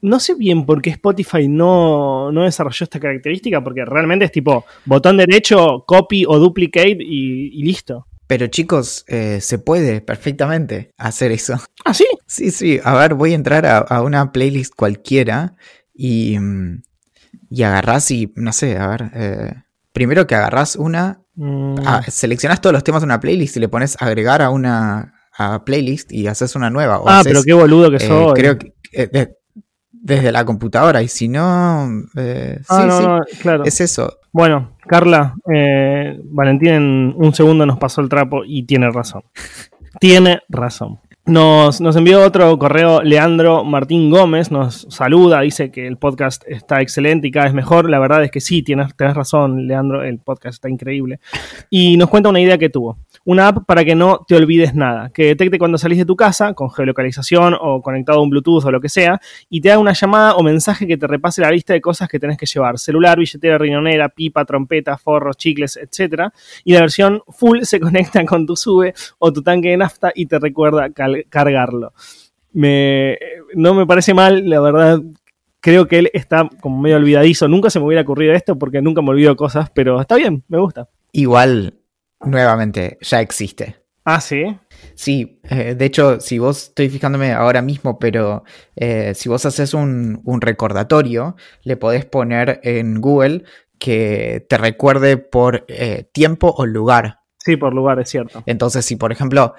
no 0.00 0.18
sé 0.18 0.34
bien 0.34 0.64
por 0.64 0.80
qué 0.80 0.90
Spotify 0.90 1.46
no, 1.46 2.30
desarrolló 2.32 2.84
esta 2.84 3.00
característica, 3.00 3.62
porque 3.62 3.84
realmente 3.84 4.24
es 4.24 4.32
tipo 4.32 4.64
botón 4.86 5.18
derecho, 5.18 5.84
copy 5.86 6.24
o 6.26 6.38
duplicate 6.38 6.98
y 7.00 7.62
listo. 7.62 8.06
Pero 8.34 8.48
chicos, 8.48 9.04
eh, 9.06 9.40
se 9.40 9.60
puede 9.60 10.00
perfectamente 10.00 10.92
hacer 10.98 11.30
eso. 11.30 11.56
¿Ah, 11.84 11.94
sí? 11.94 12.04
Sí, 12.26 12.50
sí. 12.50 12.80
A 12.82 12.96
ver, 12.96 13.14
voy 13.14 13.30
a 13.30 13.36
entrar 13.36 13.64
a, 13.64 14.02
una 14.02 14.32
playlist 14.32 14.74
cualquiera 14.74 15.54
y, 15.94 16.36
mm, 16.36 16.82
y 17.48 17.62
agarrás 17.62 18.10
y, 18.10 18.32
no 18.34 18.52
sé, 18.52 18.76
a 18.76 18.88
ver, 18.88 19.12
eh, 19.14 19.54
primero 19.92 20.26
que 20.26 20.34
agarrás 20.34 20.74
una, 20.74 21.22
mm. 21.36 21.76
ah, 21.86 22.02
seleccionas 22.08 22.60
todos 22.60 22.72
los 22.72 22.82
temas 22.82 23.02
de 23.02 23.06
una 23.06 23.20
playlist 23.20 23.56
y 23.56 23.60
le 23.60 23.68
pones 23.68 23.96
agregar 24.00 24.42
a 24.42 24.50
una 24.50 25.14
playlist 25.64 26.10
y 26.10 26.26
haces 26.26 26.56
una 26.56 26.70
nueva. 26.70 27.00
ah, 27.06 27.20
pero 27.22 27.44
qué 27.44 27.52
boludo 27.52 27.88
que 27.88 27.98
eh, 27.98 28.08
soy. 28.08 28.32
Creo 28.34 28.58
que 28.58 28.74
desde 30.04 30.30
la 30.32 30.44
computadora 30.44 31.00
y 31.00 31.08
si 31.08 31.28
no, 31.28 31.88
sí, 32.12 32.20
ah, 32.68 33.20
sí, 33.26 33.38
claro. 33.38 33.64
es 33.64 33.80
eso. 33.80 34.18
Bueno, 34.32 34.76
Carla, 34.86 35.34
eh, 35.50 36.20
Valentín 36.24 36.68
en 36.68 37.14
un 37.16 37.34
segundo 37.34 37.64
nos 37.64 37.78
pasó 37.78 38.02
el 38.02 38.10
trapo 38.10 38.42
y 38.44 38.64
tiene 38.64 38.90
razón. 38.90 39.22
tiene 40.00 40.42
razón. 40.50 41.00
Nos, 41.26 41.80
envió 41.80 42.22
otro 42.22 42.58
correo 42.58 43.02
Leandro 43.02 43.64
Martín 43.64 44.10
Gómez, 44.10 44.50
nos 44.50 44.86
saluda, 44.90 45.40
dice 45.40 45.70
que 45.70 45.86
el 45.86 45.96
podcast 45.96 46.42
está 46.46 46.82
excelente 46.82 47.28
y 47.28 47.30
cada 47.30 47.46
vez 47.46 47.54
mejor. 47.54 47.88
La 47.88 47.98
verdad 47.98 48.22
es 48.24 48.30
que 48.30 48.42
sí, 48.42 48.62
tienes, 48.62 48.94
tienes 48.94 49.16
razón, 49.16 49.66
Leandro, 49.66 50.04
el 50.04 50.18
podcast 50.18 50.56
está 50.56 50.68
increíble. 50.68 51.20
Y 51.70 51.96
nos 51.96 52.10
cuenta 52.10 52.28
una 52.28 52.42
idea 52.42 52.58
que 52.58 52.68
tuvo. 52.68 52.98
Una 53.24 53.48
app 53.48 53.64
para 53.64 53.86
que 53.86 53.94
no 53.94 54.22
te 54.28 54.36
olvides 54.36 54.74
nada, 54.74 55.08
que 55.14 55.28
detecte 55.28 55.58
cuando 55.58 55.78
salís 55.78 55.96
de 55.96 56.04
tu 56.04 56.14
casa 56.14 56.52
con 56.52 56.70
geolocalización 56.70 57.56
o 57.58 57.80
conectado 57.80 58.18
a 58.18 58.22
un 58.22 58.28
Bluetooth 58.28 58.66
o 58.66 58.70
lo 58.70 58.82
que 58.82 58.90
sea, 58.90 59.18
y 59.48 59.62
te 59.62 59.70
haga 59.70 59.80
una 59.80 59.94
llamada 59.94 60.34
o 60.34 60.42
mensaje 60.42 60.86
que 60.86 60.98
te 60.98 61.06
repase 61.06 61.40
la 61.40 61.50
lista 61.50 61.72
de 61.72 61.80
cosas 61.80 62.06
que 62.06 62.20
tenés 62.20 62.36
que 62.36 62.44
llevar: 62.44 62.78
celular, 62.78 63.18
billetera, 63.18 63.56
riñonera, 63.56 64.10
pipa, 64.10 64.44
trompeta, 64.44 64.98
forros, 64.98 65.38
chicles, 65.38 65.78
etc. 65.78 66.24
Y 66.64 66.74
la 66.74 66.80
versión 66.80 67.22
full 67.30 67.62
se 67.62 67.80
conecta 67.80 68.22
con 68.26 68.44
tu 68.44 68.56
sube 68.56 68.92
o 69.18 69.32
tu 69.32 69.42
tanque 69.42 69.70
de 69.70 69.78
nafta 69.78 70.12
y 70.14 70.26
te 70.26 70.38
recuerda 70.38 70.90
cargarlo. 71.28 71.92
Me, 72.52 73.18
no 73.54 73.74
me 73.74 73.86
parece 73.86 74.14
mal, 74.14 74.48
la 74.48 74.60
verdad, 74.60 75.00
creo 75.60 75.88
que 75.88 75.98
él 75.98 76.10
está 76.12 76.48
como 76.60 76.80
medio 76.80 76.96
olvidadizo. 76.96 77.48
Nunca 77.48 77.70
se 77.70 77.80
me 77.80 77.86
hubiera 77.86 78.02
ocurrido 78.02 78.34
esto 78.34 78.58
porque 78.58 78.82
nunca 78.82 79.02
me 79.02 79.10
olvido 79.10 79.34
cosas, 79.34 79.70
pero 79.70 80.00
está 80.00 80.16
bien, 80.16 80.44
me 80.48 80.58
gusta. 80.58 80.88
Igual, 81.12 81.74
nuevamente, 82.20 82.98
ya 83.00 83.20
existe. 83.20 83.76
Ah, 84.04 84.20
sí. 84.20 84.44
Sí, 84.94 85.40
eh, 85.48 85.74
de 85.74 85.84
hecho, 85.86 86.20
si 86.20 86.38
vos, 86.38 86.64
estoy 86.64 86.90
fijándome 86.90 87.32
ahora 87.32 87.62
mismo, 87.62 87.98
pero 87.98 88.44
eh, 88.76 89.14
si 89.14 89.30
vos 89.30 89.46
haces 89.46 89.72
un, 89.72 90.20
recordatorio, 90.40 91.36
le 91.62 91.76
podés 91.78 92.04
poner 92.04 92.60
en 92.62 93.00
Google 93.00 93.44
que 93.78 94.44
te 94.48 94.58
recuerde 94.58 95.16
por 95.16 95.64
eh, 95.68 96.08
tiempo 96.12 96.54
o 96.56 96.66
lugar. 96.66 97.20
Sí, 97.38 97.56
por 97.56 97.74
lugar, 97.74 97.98
es 98.00 98.10
cierto. 98.10 98.42
Entonces, 98.44 98.84
si 98.84 98.96
por 98.96 99.12
ejemplo 99.12 99.54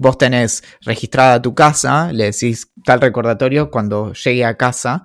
vos 0.00 0.16
tenés 0.16 0.64
registrada 0.80 1.42
tu 1.42 1.54
casa, 1.54 2.10
le 2.10 2.24
decís 2.24 2.72
tal 2.84 3.02
recordatorio, 3.02 3.70
cuando 3.70 4.14
llegue 4.14 4.46
a 4.46 4.56
casa, 4.56 5.04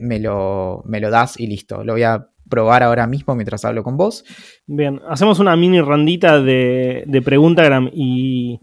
me, 0.00 0.20
lo, 0.20 0.82
me 0.86 1.00
lo 1.00 1.10
das 1.10 1.38
y 1.38 1.48
listo. 1.48 1.82
Lo 1.82 1.94
voy 1.94 2.04
a 2.04 2.28
probar 2.48 2.84
ahora 2.84 3.08
mismo 3.08 3.34
mientras 3.34 3.64
hablo 3.64 3.82
con 3.82 3.96
vos. 3.96 4.24
Bien, 4.66 5.00
hacemos 5.10 5.40
una 5.40 5.56
mini 5.56 5.80
randita 5.80 6.40
de, 6.40 7.02
de 7.06 7.22
Preguntagram 7.22 7.90
y, 7.92 8.60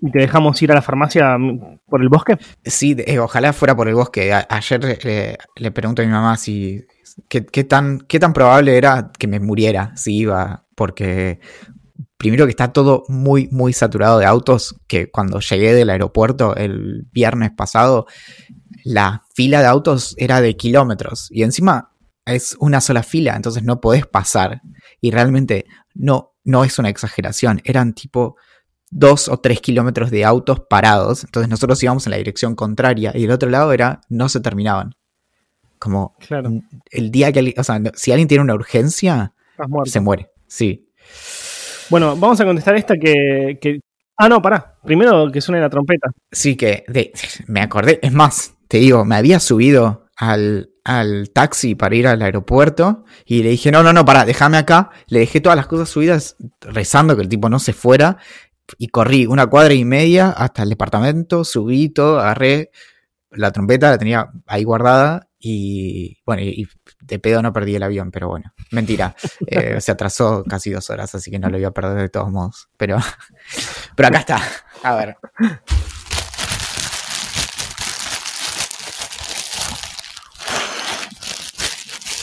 y, 0.00 0.10
te 0.10 0.20
dejamos 0.20 0.62
ir 0.62 0.72
a 0.72 0.76
la 0.76 0.82
farmacia 0.82 1.36
por 1.86 2.00
el 2.00 2.08
bosque. 2.08 2.38
Sí, 2.64 2.96
eh, 2.98 3.18
ojalá 3.18 3.52
fuera 3.52 3.76
por 3.76 3.86
el 3.86 3.94
bosque. 3.94 4.32
ayer 4.32 5.38
le 5.56 5.70
pregunto 5.72 6.00
a 6.00 6.06
mi 6.06 6.10
mamá 6.10 6.38
si 6.38 6.86
qué, 7.28 7.64
tan, 7.64 8.00
qué 8.00 8.18
tan 8.18 8.32
probable 8.32 8.78
era 8.78 9.10
que 9.18 9.26
me 9.26 9.40
muriera 9.40 9.92
si 9.94 10.16
iba, 10.16 10.64
porque 10.74 11.40
primero 12.18 12.44
que 12.44 12.50
está 12.50 12.72
todo 12.72 13.04
muy, 13.08 13.48
muy 13.50 13.72
saturado 13.72 14.18
de 14.18 14.26
autos, 14.26 14.76
que 14.86 15.10
cuando 15.10 15.40
llegué 15.40 15.72
del 15.72 15.88
aeropuerto 15.88 16.54
el 16.56 17.06
viernes 17.12 17.52
pasado, 17.56 18.06
la 18.84 19.22
fila 19.34 19.60
de 19.60 19.66
autos 19.66 20.14
era 20.18 20.40
de 20.40 20.56
kilómetros 20.56 21.28
y 21.30 21.44
encima 21.44 21.92
es 22.26 22.56
una 22.60 22.80
sola 22.80 23.02
fila, 23.02 23.34
entonces 23.36 23.62
no 23.62 23.80
podés 23.80 24.06
pasar. 24.06 24.60
Y 25.00 25.12
realmente 25.12 25.64
no, 25.94 26.34
no 26.44 26.64
es 26.64 26.78
una 26.78 26.90
exageración, 26.90 27.62
eran 27.64 27.94
tipo 27.94 28.36
dos 28.90 29.28
o 29.28 29.38
tres 29.38 29.60
kilómetros 29.60 30.10
de 30.10 30.24
autos 30.24 30.60
parados, 30.68 31.24
entonces 31.24 31.48
nosotros 31.48 31.82
íbamos 31.82 32.06
en 32.06 32.10
la 32.10 32.16
dirección 32.16 32.54
contraria 32.54 33.12
y 33.14 33.24
el 33.24 33.30
otro 33.30 33.48
lado 33.48 33.72
era 33.72 34.00
no 34.08 34.28
se 34.28 34.40
terminaban. 34.40 34.94
Como 35.78 36.16
el 36.90 37.10
día 37.12 37.30
que, 37.30 37.54
o 37.56 37.62
sea, 37.62 37.80
si 37.94 38.10
alguien 38.10 38.26
tiene 38.26 38.42
una 38.42 38.54
urgencia, 38.54 39.32
se 39.84 40.00
muere. 40.00 40.32
Sí. 40.48 40.88
Bueno, 41.90 42.16
vamos 42.16 42.40
a 42.40 42.44
contestar 42.44 42.76
esta 42.76 42.96
que, 42.96 43.80
Ah, 44.20 44.28
no, 44.28 44.42
pará. 44.42 44.74
Primero 44.84 45.30
que 45.30 45.40
suene 45.40 45.60
la 45.60 45.70
trompeta. 45.70 46.10
Sí 46.32 46.56
que 46.56 46.84
de- 46.88 47.12
me 47.46 47.60
acordé, 47.60 48.00
es 48.02 48.12
más, 48.12 48.54
te 48.66 48.78
digo, 48.78 49.04
me 49.04 49.14
había 49.14 49.38
subido 49.38 50.06
al, 50.16 50.70
al 50.82 51.30
taxi 51.32 51.76
para 51.76 51.94
ir 51.94 52.08
al 52.08 52.20
aeropuerto 52.22 53.04
y 53.24 53.44
le 53.44 53.50
dije, 53.50 53.70
no, 53.70 53.84
no, 53.84 53.92
no, 53.92 54.04
pará, 54.04 54.24
déjame 54.24 54.56
acá. 54.56 54.90
Le 55.06 55.20
dejé 55.20 55.40
todas 55.40 55.54
las 55.54 55.68
cosas 55.68 55.88
subidas 55.88 56.34
rezando 56.62 57.14
que 57.14 57.22
el 57.22 57.28
tipo 57.28 57.48
no 57.48 57.60
se 57.60 57.72
fuera 57.72 58.16
y 58.76 58.88
corrí 58.88 59.24
una 59.26 59.46
cuadra 59.46 59.72
y 59.74 59.84
media 59.84 60.30
hasta 60.30 60.64
el 60.64 60.70
departamento, 60.70 61.44
subí 61.44 61.88
todo, 61.90 62.18
agarré 62.18 62.70
la 63.30 63.52
trompeta, 63.52 63.90
la 63.90 63.98
tenía 63.98 64.30
ahí 64.46 64.64
guardada 64.64 65.27
y 65.38 66.18
bueno, 66.26 66.42
y, 66.42 66.62
y 66.62 66.68
de 67.00 67.18
pedo 67.18 67.42
no 67.42 67.52
perdí 67.52 67.76
el 67.76 67.82
avión, 67.82 68.10
pero 68.10 68.28
bueno, 68.28 68.52
mentira, 68.70 69.14
eh, 69.46 69.80
se 69.80 69.92
atrasó 69.92 70.44
casi 70.44 70.70
dos 70.70 70.90
horas, 70.90 71.14
así 71.14 71.30
que 71.30 71.38
no 71.38 71.48
lo 71.48 71.58
iba 71.58 71.68
a 71.68 71.74
perder 71.74 71.98
de 71.98 72.08
todos 72.08 72.30
modos, 72.30 72.68
pero, 72.76 72.98
pero 73.96 74.08
acá 74.08 74.18
está, 74.18 74.40
a 74.82 74.94
ver. 74.96 75.16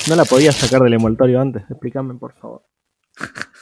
No 0.07 0.15
la 0.15 0.25
podía 0.25 0.51
sacar 0.51 0.81
del 0.81 0.93
envoltorio 0.93 1.41
antes. 1.41 1.63
Explícame, 1.69 2.15
por 2.15 2.33
favor. 2.35 2.65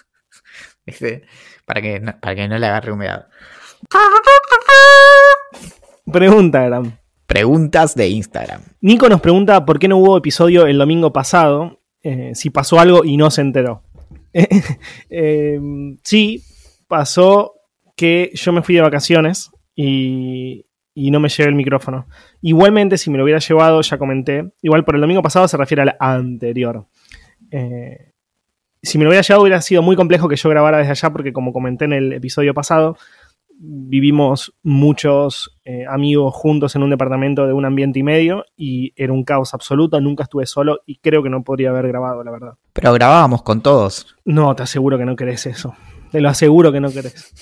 Este, 0.86 1.26
para, 1.66 1.82
que 1.82 2.02
no, 2.02 2.20
para 2.20 2.36
que 2.36 2.46
no 2.46 2.60
le 2.60 2.68
agarre 2.68 2.92
humedad. 2.92 3.30
Pregunta, 6.12 6.66
Gram. 6.66 6.98
Preguntas 7.34 7.96
de 7.96 8.10
Instagram. 8.10 8.62
Nico 8.80 9.10
nos 9.10 9.20
pregunta 9.20 9.66
por 9.66 9.80
qué 9.80 9.88
no 9.88 9.98
hubo 9.98 10.16
episodio 10.16 10.68
el 10.68 10.78
domingo 10.78 11.12
pasado, 11.12 11.80
eh, 12.04 12.34
si 12.36 12.52
pasó 12.52 12.80
algo 12.80 13.04
y 13.04 13.18
no 13.18 13.32
se 13.32 13.42
enteró. 13.42 13.82
Eh, 15.10 15.60
sí, 16.04 16.44
pasó 16.88 17.54
que 17.96 18.30
yo 18.36 18.54
me 18.54 18.62
fui 18.62 18.76
de 18.76 18.82
vacaciones 18.82 19.50
y, 19.76 20.68
y 20.94 21.10
no 21.10 21.20
me 21.20 21.28
llevé 21.28 21.50
el 21.50 21.56
micrófono. 21.56 22.06
Igualmente, 22.40 23.00
si 23.00 23.10
me 23.10 23.18
lo 23.18 23.24
hubiera 23.24 23.40
llevado, 23.40 23.82
ya 23.82 23.98
comenté, 23.98 24.52
igual 24.62 24.86
por 24.86 24.94
el 24.94 25.02
domingo 25.02 25.24
pasado 25.24 25.48
se 25.48 25.58
refiere 25.58 25.82
al 25.82 25.96
anterior. 26.00 26.86
Eh, 27.50 28.12
si 28.84 29.00
me 29.00 29.06
lo 29.06 29.10
hubiera 29.10 29.24
llevado 29.24 29.42
hubiera 29.42 29.62
sido 29.62 29.82
muy 29.82 29.96
complejo 29.96 30.30
que 30.30 30.36
yo 30.36 30.50
grabara 30.50 30.78
desde 30.78 30.92
allá 30.92 31.10
porque 31.10 31.34
como 31.34 31.52
comenté 31.52 31.86
en 31.86 31.94
el 31.94 32.14
episodio 32.14 32.54
pasado, 32.54 32.96
vivimos 33.60 34.54
muchos 34.64 35.58
eh, 35.64 35.86
amigos 35.90 36.34
juntos 36.34 36.76
en 36.76 36.84
un 36.84 36.90
departamento 36.90 37.48
de 37.48 37.54
un 37.54 37.66
ambiente 37.66 38.00
y 38.00 38.04
medio 38.04 38.46
y 38.58 38.94
era 38.96 39.14
un 39.14 39.24
caos 39.24 39.54
absoluto, 39.54 40.00
nunca 40.02 40.24
estuve 40.24 40.46
solo 40.46 40.82
y 40.86 40.98
creo 40.98 41.24
que 41.24 41.30
no 41.30 41.44
podría 41.44 41.70
haber 41.70 41.88
grabado, 41.88 42.24
la 42.24 42.32
verdad. 42.32 42.54
Pero 42.74 42.94
grabábamos 42.94 43.44
con 43.44 43.62
todos. 43.62 44.16
No, 44.26 44.56
te 44.56 44.64
aseguro 44.64 44.98
que 44.98 45.06
no 45.06 45.16
querés 45.16 45.46
eso. 45.46 45.76
Te 46.12 46.22
lo 46.22 46.30
aseguro 46.30 46.72
que 46.72 46.80
no 46.80 46.92
querés. 46.92 47.34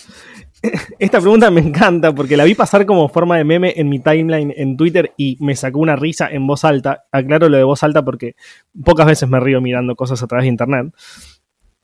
Esta 1.00 1.20
pregunta 1.20 1.50
me 1.50 1.62
encanta 1.62 2.14
porque 2.14 2.38
la 2.38 2.44
vi 2.44 2.54
pasar 2.54 2.86
como 2.86 3.10
forma 3.10 3.38
de 3.38 3.44
meme 3.44 3.74
en 3.76 3.90
mi 3.90 4.00
timeline 4.00 4.54
en 4.56 4.78
Twitter 4.78 5.14
y 5.18 5.38
me 5.40 5.56
sacó 5.56 5.80
una 5.80 5.96
risa 5.96 6.30
en 6.30 6.46
voz 6.46 6.64
alta. 6.64 7.06
Aclaro 7.12 7.50
lo 7.50 7.58
de 7.58 7.64
voz 7.64 7.84
alta 7.84 8.06
porque 8.06 8.36
pocas 8.84 9.08
veces 9.08 9.28
me 9.28 9.40
río 9.40 9.60
mirando 9.60 9.96
cosas 9.96 10.22
a 10.22 10.28
través 10.28 10.44
de 10.44 10.50
internet. 10.50 10.94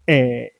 Eh, 0.06 0.52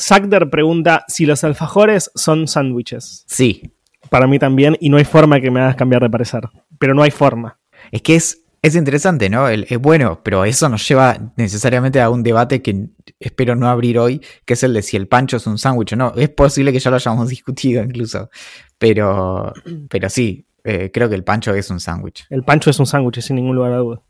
Sagder 0.00 0.50
pregunta 0.50 1.04
si 1.08 1.26
los 1.26 1.44
alfajores 1.44 2.10
son 2.14 2.48
sándwiches. 2.48 3.24
Sí. 3.28 3.72
Para 4.08 4.26
mí 4.26 4.38
también, 4.38 4.76
y 4.80 4.88
no 4.88 4.96
hay 4.96 5.04
forma 5.04 5.40
que 5.40 5.50
me 5.50 5.60
hagas 5.60 5.76
cambiar 5.76 6.02
de 6.02 6.10
parecer. 6.10 6.42
Pero 6.78 6.94
no 6.94 7.02
hay 7.02 7.10
forma. 7.10 7.58
Es 7.92 8.02
que 8.02 8.16
es, 8.16 8.42
es 8.62 8.74
interesante, 8.74 9.28
¿no? 9.30 9.46
El- 9.48 9.66
Es 9.68 9.78
bueno, 9.78 10.20
pero 10.24 10.44
eso 10.44 10.68
nos 10.68 10.86
lleva 10.88 11.16
necesariamente 11.36 12.00
a 12.00 12.10
un 12.10 12.22
debate 12.22 12.62
que 12.62 12.86
espero 13.20 13.54
no 13.56 13.68
abrir 13.68 13.98
hoy, 13.98 14.20
que 14.44 14.54
es 14.54 14.62
el 14.62 14.72
de 14.74 14.82
si 14.82 14.96
el 14.96 15.06
pancho 15.06 15.36
es 15.36 15.46
un 15.46 15.58
sándwich 15.58 15.92
o 15.92 15.96
no. 15.96 16.12
Es 16.16 16.30
posible 16.30 16.72
que 16.72 16.80
ya 16.80 16.90
lo 16.90 16.96
hayamos 16.96 17.28
discutido 17.28 17.82
incluso. 17.84 18.30
Pero, 18.78 19.52
pero 19.90 20.08
sí, 20.08 20.46
eh, 20.64 20.90
creo 20.92 21.08
que 21.08 21.14
el 21.14 21.24
pancho 21.24 21.54
es 21.54 21.70
un 21.70 21.78
sándwich. 21.80 22.26
El 22.30 22.42
pancho 22.44 22.70
es 22.70 22.78
un 22.80 22.86
sándwich, 22.86 23.20
sin 23.20 23.36
ningún 23.36 23.56
lugar 23.56 23.72
a 23.72 23.76
duda. 23.76 24.02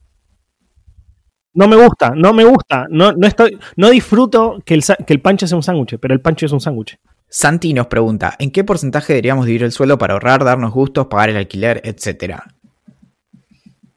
No 1.52 1.66
me 1.66 1.76
gusta, 1.76 2.12
no 2.14 2.32
me 2.32 2.44
gusta. 2.44 2.86
No, 2.90 3.12
no, 3.12 3.26
estoy, 3.26 3.58
no 3.76 3.90
disfruto 3.90 4.62
que 4.64 4.74
el, 4.74 4.84
que 5.06 5.12
el 5.12 5.20
pancho 5.20 5.46
sea 5.46 5.56
un 5.56 5.62
sándwich, 5.62 5.98
pero 5.98 6.14
el 6.14 6.20
pancho 6.20 6.46
es 6.46 6.52
un 6.52 6.60
sándwich. 6.60 6.98
Santi 7.28 7.72
nos 7.72 7.86
pregunta, 7.86 8.34
¿en 8.38 8.50
qué 8.50 8.64
porcentaje 8.64 9.12
deberíamos 9.12 9.46
dividir 9.46 9.64
el 9.64 9.72
sueldo 9.72 9.98
para 9.98 10.14
ahorrar, 10.14 10.44
darnos 10.44 10.72
gustos, 10.72 11.06
pagar 11.06 11.30
el 11.30 11.36
alquiler, 11.36 11.80
etcétera? 11.84 12.54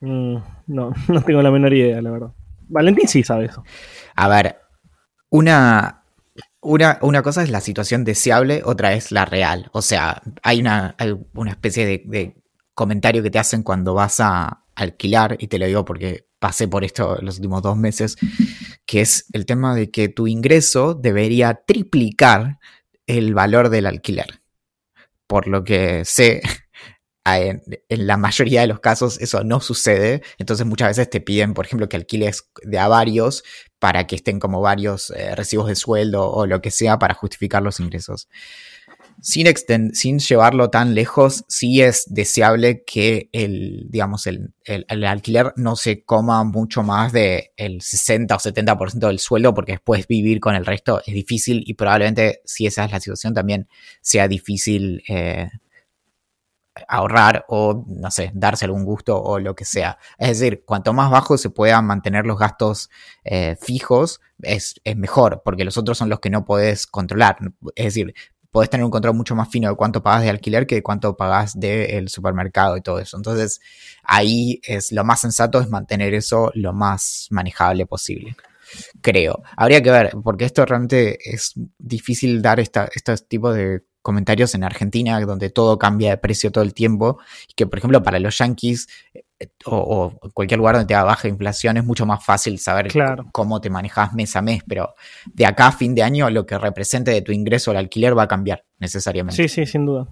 Mm, 0.01 0.37
no, 0.67 0.93
no 1.07 1.21
tengo 1.21 1.41
la 1.41 1.51
menor 1.51 1.73
idea, 1.73 2.01
la 2.01 2.11
verdad. 2.11 2.31
Valentín 2.67 3.07
sí 3.07 3.23
sabe 3.23 3.45
eso. 3.45 3.63
A 4.15 4.27
ver, 4.27 4.57
una, 5.29 6.03
una, 6.61 6.99
una 7.01 7.21
cosa 7.23 7.43
es 7.43 7.49
la 7.49 7.61
situación 7.61 8.03
deseable, 8.03 8.61
otra 8.65 8.93
es 8.93 9.11
la 9.11 9.25
real. 9.25 9.69
O 9.73 9.81
sea, 9.81 10.21
hay 10.41 10.59
una, 10.59 10.95
hay 10.97 11.15
una 11.33 11.51
especie 11.51 11.85
de, 11.85 12.03
de 12.05 12.35
comentario 12.73 13.23
que 13.23 13.31
te 13.31 13.39
hacen 13.39 13.63
cuando 13.63 13.93
vas 13.93 14.19
a 14.19 14.63
alquilar, 14.75 15.37
y 15.39 15.47
te 15.47 15.59
lo 15.59 15.65
digo 15.65 15.85
porque 15.85 16.27
pasé 16.43 16.67
por 16.67 16.83
esto 16.83 17.17
los 17.21 17.37
últimos 17.37 17.61
dos 17.61 17.77
meses, 17.77 18.17
que 18.85 18.99
es 18.99 19.27
el 19.31 19.45
tema 19.45 19.73
de 19.75 19.89
que 19.91 20.09
tu 20.09 20.27
ingreso 20.27 20.93
debería 20.93 21.63
triplicar 21.65 22.59
el 23.07 23.33
valor 23.33 23.69
del 23.69 23.85
alquiler. 23.85 24.41
Por 25.25 25.47
lo 25.47 25.63
que 25.63 26.03
sé, 26.03 26.41
en, 27.25 27.61
en 27.87 28.07
la 28.07 28.17
mayoría 28.17 28.59
de 28.59 28.67
los 28.67 28.81
casos 28.81 29.21
eso 29.21 29.45
no 29.45 29.61
sucede. 29.61 30.21
Entonces 30.37 30.65
muchas 30.65 30.89
veces 30.89 31.09
te 31.09 31.21
piden, 31.21 31.53
por 31.53 31.65
ejemplo, 31.65 31.87
que 31.87 31.95
alquiles 31.95 32.49
de 32.61 32.77
a 32.77 32.89
varios 32.89 33.45
para 33.79 34.05
que 34.05 34.17
estén 34.17 34.41
como 34.41 34.59
varios 34.59 35.11
eh, 35.11 35.33
recibos 35.37 35.69
de 35.69 35.77
sueldo 35.77 36.29
o 36.29 36.45
lo 36.45 36.61
que 36.61 36.71
sea 36.71 36.99
para 36.99 37.13
justificar 37.13 37.63
los 37.63 37.79
ingresos. 37.79 38.27
Sin, 39.21 40.19
llevarlo 40.19 40.69
tan 40.69 40.93
lejos, 40.95 41.45
sí 41.47 41.81
es 41.81 42.05
deseable 42.13 42.83
que 42.83 43.29
el, 43.31 43.85
digamos, 43.89 44.27
el, 44.27 44.53
el- 44.65 45.05
alquiler 45.05 45.53
no 45.55 45.75
se 45.77 46.03
coma 46.03 46.43
mucho 46.43 46.83
más 46.83 47.13
del 47.13 47.49
60 47.81 48.35
o 48.35 48.39
70% 48.39 49.07
del 49.07 49.19
sueldo, 49.19 49.53
porque 49.53 49.73
después 49.73 50.07
vivir 50.07 50.39
con 50.41 50.55
el 50.55 50.65
resto 50.65 51.01
es 51.05 51.13
difícil 51.13 51.63
y 51.65 51.73
probablemente 51.75 52.41
si 52.43 52.67
esa 52.67 52.83
es 52.85 52.91
la 52.91 52.99
situación 52.99 53.33
también 53.33 53.67
sea 54.01 54.27
difícil 54.27 55.01
eh, 55.07 55.49
ahorrar 56.87 57.45
o, 57.49 57.85
no 57.87 58.09
sé, 58.09 58.31
darse 58.33 58.65
algún 58.65 58.83
gusto 58.83 59.21
o 59.21 59.39
lo 59.39 59.55
que 59.55 59.63
sea. 59.65 59.99
Es 60.17 60.39
decir, 60.39 60.63
cuanto 60.65 60.91
más 60.93 61.11
bajo 61.11 61.37
se 61.37 61.49
puedan 61.51 61.85
mantener 61.85 62.25
los 62.25 62.39
gastos 62.39 62.89
eh, 63.23 63.55
fijos, 63.61 64.21
es, 64.41 64.75
es 64.83 64.97
mejor, 64.97 65.43
porque 65.45 65.65
los 65.65 65.77
otros 65.77 65.97
son 65.97 66.09
los 66.09 66.19
que 66.19 66.31
no 66.31 66.45
podés 66.45 66.87
controlar. 66.87 67.37
Es 67.75 67.85
decir, 67.85 68.13
podés 68.53 68.69
tener 68.69 68.85
un 68.85 68.91
control 68.91 69.15
mucho 69.15 69.35
más 69.35 69.49
fino 69.49 69.67
de 69.67 69.75
cuánto 69.75 70.03
pagas 70.03 70.21
de 70.21 70.29
alquiler 70.29 70.67
que 70.67 70.75
de 70.75 70.83
cuánto 70.83 71.17
pagas 71.17 71.59
del 71.59 72.07
supermercado 72.07 72.77
y 72.77 72.81
todo 72.81 72.99
eso. 72.99 73.17
Entonces, 73.17 73.59
ahí 74.03 74.61
es 74.63 74.91
lo 74.91 75.03
más 75.03 75.21
sensato 75.21 75.59
es 75.59 75.69
mantener 75.69 76.13
eso 76.13 76.51
lo 76.53 76.71
más 76.71 77.27
manejable 77.31 77.87
posible. 77.87 78.37
Creo. 79.01 79.41
Habría 79.57 79.81
que 79.81 79.89
ver, 79.89 80.13
porque 80.23 80.45
esto 80.45 80.65
realmente 80.65 81.17
es 81.25 81.53
difícil 81.79 82.43
dar 82.43 82.59
esta, 82.59 82.87
estos 82.93 83.27
tipos 83.27 83.55
de 83.55 83.81
comentarios 84.03 84.53
en 84.53 84.63
Argentina, 84.63 85.19
donde 85.21 85.49
todo 85.49 85.79
cambia 85.79 86.11
de 86.11 86.17
precio 86.17 86.51
todo 86.51 86.63
el 86.63 86.75
tiempo, 86.75 87.17
y 87.47 87.53
que 87.55 87.65
por 87.65 87.79
ejemplo 87.79 88.03
para 88.03 88.19
los 88.19 88.37
yankees 88.37 88.87
o, 89.65 90.13
o 90.21 90.29
cualquier 90.33 90.57
lugar 90.57 90.75
donde 90.75 90.87
te 90.87 90.93
da 90.93 91.03
baja 91.03 91.27
inflación 91.27 91.77
es 91.77 91.83
mucho 91.83 92.05
más 92.05 92.23
fácil 92.25 92.59
saber 92.59 92.87
Claro. 92.87 93.25
cómo 93.31 93.59
te 93.59 93.69
manejas 93.69 94.13
mes 94.13 94.35
a 94.35 94.41
mes, 94.41 94.63
pero 94.67 94.93
de 95.33 95.45
acá 95.45 95.67
a 95.67 95.71
fin 95.71 95.93
de 95.95 96.03
año 96.03 96.29
lo 96.29 96.45
que 96.45 96.57
represente 96.57 97.11
de 97.11 97.21
tu 97.21 97.31
ingreso 97.31 97.71
al 97.71 97.77
alquiler 97.77 98.17
va 98.17 98.23
a 98.23 98.27
cambiar 98.27 98.63
necesariamente. 98.79 99.41
Sí, 99.41 99.49
sí, 99.49 99.65
sin 99.65 99.85
duda. 99.85 100.07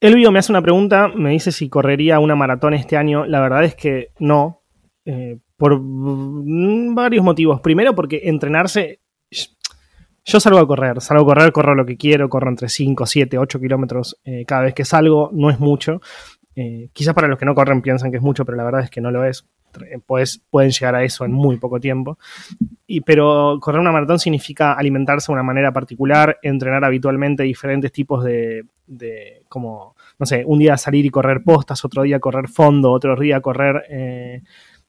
Elvio 0.00 0.30
me 0.32 0.38
hace 0.40 0.52
una 0.52 0.60
pregunta, 0.62 1.08
me 1.08 1.30
dice 1.30 1.52
si 1.52 1.68
correría 1.68 2.18
una 2.18 2.34
maratón 2.34 2.74
este 2.74 2.96
año. 2.96 3.24
La 3.26 3.40
verdad 3.40 3.64
es 3.64 3.74
que 3.74 4.10
no, 4.18 4.62
eh, 5.04 5.38
por 5.56 5.78
varios 5.80 7.24
motivos. 7.24 7.60
Primero 7.60 7.94
porque 7.94 8.22
entrenarse, 8.24 9.00
yo 10.26 10.40
salgo 10.40 10.58
a 10.58 10.66
correr, 10.66 11.00
salgo 11.00 11.22
a 11.22 11.26
correr, 11.26 11.52
corro 11.52 11.74
lo 11.74 11.86
que 11.86 11.96
quiero, 11.96 12.28
corro 12.28 12.48
entre 12.50 12.68
5, 12.68 13.06
7, 13.06 13.38
8 13.38 13.60
kilómetros 13.60 14.18
eh, 14.24 14.44
cada 14.46 14.62
vez 14.62 14.74
que 14.74 14.84
salgo, 14.84 15.30
no 15.32 15.48
es 15.50 15.60
mucho. 15.60 16.00
Eh, 16.56 16.88
quizás 16.92 17.14
para 17.14 17.28
los 17.28 17.38
que 17.38 17.44
no 17.44 17.54
corren 17.54 17.82
piensan 17.82 18.10
que 18.10 18.18
es 18.18 18.22
mucho, 18.22 18.44
pero 18.44 18.56
la 18.56 18.64
verdad 18.64 18.82
es 18.82 18.90
que 18.90 19.00
no 19.00 19.10
lo 19.10 19.24
es. 19.24 19.46
Eh, 19.90 19.98
Pues, 20.04 20.40
pueden 20.50 20.70
llegar 20.70 20.94
a 20.94 21.02
eso 21.02 21.24
en 21.24 21.32
muy 21.32 21.56
poco 21.58 21.80
tiempo. 21.80 22.18
Y, 22.86 23.00
pero 23.00 23.58
correr 23.60 23.80
una 23.80 23.92
maratón 23.92 24.18
significa 24.18 24.74
alimentarse 24.74 25.32
de 25.32 25.34
una 25.34 25.42
manera 25.42 25.72
particular, 25.72 26.38
entrenar 26.42 26.84
habitualmente 26.84 27.42
diferentes 27.42 27.92
tipos 27.92 28.24
de, 28.24 28.66
de, 28.86 29.42
como, 29.48 29.96
no 30.18 30.26
sé, 30.26 30.44
un 30.46 30.58
día 30.58 30.76
salir 30.76 31.04
y 31.06 31.10
correr 31.10 31.42
postas, 31.42 31.84
otro 31.84 32.02
día 32.02 32.20
correr 32.20 32.48
fondo, 32.48 32.92
otro 32.92 33.16
día 33.16 33.40
correr, 33.40 33.84
eh, 33.88 34.42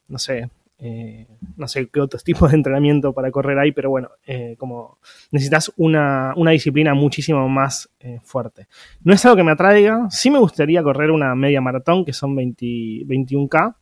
no 0.08 0.18
sé, 0.18 0.48
eh, 0.78 1.26
no 1.56 1.68
sé 1.68 1.88
qué 1.88 2.00
otros 2.00 2.22
tipos 2.24 2.50
de 2.50 2.56
entrenamiento 2.56 3.12
para 3.12 3.30
correr 3.30 3.58
hay, 3.58 3.72
pero 3.72 3.90
bueno, 3.90 4.10
eh, 4.26 4.56
como 4.58 4.98
necesitas 5.30 5.72
una, 5.76 6.32
una 6.36 6.50
disciplina 6.50 6.94
muchísimo 6.94 7.48
más 7.48 7.88
eh, 8.00 8.20
fuerte. 8.22 8.68
No 9.02 9.14
es 9.14 9.24
algo 9.24 9.36
que 9.36 9.44
me 9.44 9.52
atraiga, 9.52 10.08
sí 10.10 10.30
me 10.30 10.38
gustaría 10.38 10.82
correr 10.82 11.10
una 11.10 11.34
media 11.34 11.60
maratón, 11.60 12.04
que 12.04 12.12
son 12.12 12.34
20 12.36 12.66
21K, 13.06 13.76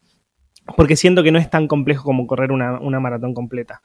porque 0.77 0.97
siento 0.97 1.23
que 1.23 1.33
no 1.33 1.39
es 1.39 1.51
tan 1.51 1.69
complejo 1.69 2.05
como 2.05 2.27
correr 2.27 2.53
una, 2.53 2.79
una 2.81 3.01
maratón 3.01 3.35
completa. 3.35 3.83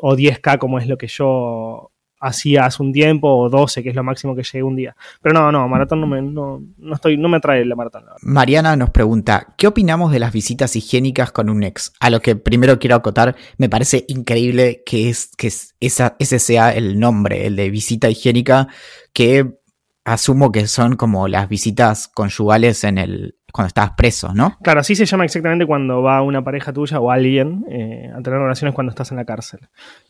o 0.00 0.16
10K 0.16 0.58
como 0.58 0.78
es 0.78 0.86
lo 0.86 0.96
que 0.96 1.06
yo 1.08 1.90
hacía 2.20 2.66
hace 2.66 2.82
un 2.82 2.92
tiempo, 2.92 3.28
o 3.28 3.48
12, 3.48 3.82
que 3.82 3.88
es 3.88 3.96
lo 3.96 4.04
máximo 4.04 4.36
que 4.36 4.42
llegué 4.42 4.62
un 4.62 4.76
día. 4.76 4.94
Pero 5.22 5.34
no, 5.34 5.50
no, 5.50 5.68
maratón 5.68 6.00
no 6.00 6.06
me, 6.06 6.22
no, 6.22 6.62
no 6.78 6.94
estoy, 6.94 7.16
no 7.16 7.28
me 7.28 7.38
atrae 7.38 7.64
la 7.64 7.74
maratón. 7.74 8.04
Mariana 8.22 8.76
nos 8.76 8.90
pregunta, 8.90 9.54
¿qué 9.56 9.66
opinamos 9.66 10.12
de 10.12 10.18
las 10.18 10.32
visitas 10.32 10.76
higiénicas 10.76 11.32
con 11.32 11.50
un 11.50 11.62
ex? 11.62 11.92
A 12.00 12.10
lo 12.10 12.20
que 12.20 12.36
primero 12.36 12.78
quiero 12.78 12.96
acotar, 12.96 13.36
me 13.56 13.68
parece 13.68 14.04
increíble 14.08 14.82
que, 14.84 15.08
es, 15.08 15.30
que 15.36 15.50
esa, 15.80 16.16
ese 16.18 16.38
sea 16.38 16.74
el 16.74 17.00
nombre, 17.00 17.46
el 17.46 17.56
de 17.56 17.70
visita 17.70 18.10
higiénica, 18.10 18.68
que 19.12 19.58
asumo 20.04 20.50
que 20.52 20.66
son 20.66 20.96
como 20.96 21.28
las 21.28 21.48
visitas 21.48 22.08
conyugales 22.08 22.84
en 22.84 22.98
el, 22.98 23.36
cuando 23.52 23.68
estabas 23.68 23.92
preso, 23.96 24.32
¿no? 24.34 24.56
Claro, 24.62 24.80
así 24.80 24.94
se 24.94 25.06
llama 25.06 25.24
exactamente 25.24 25.66
cuando 25.66 26.02
va 26.02 26.22
una 26.22 26.42
pareja 26.42 26.72
tuya 26.72 27.00
o 27.00 27.10
alguien 27.10 27.64
eh, 27.70 28.10
a 28.14 28.20
tener 28.22 28.38
relaciones 28.38 28.74
cuando 28.74 28.90
estás 28.90 29.10
en 29.10 29.16
la 29.16 29.24
cárcel. 29.24 29.60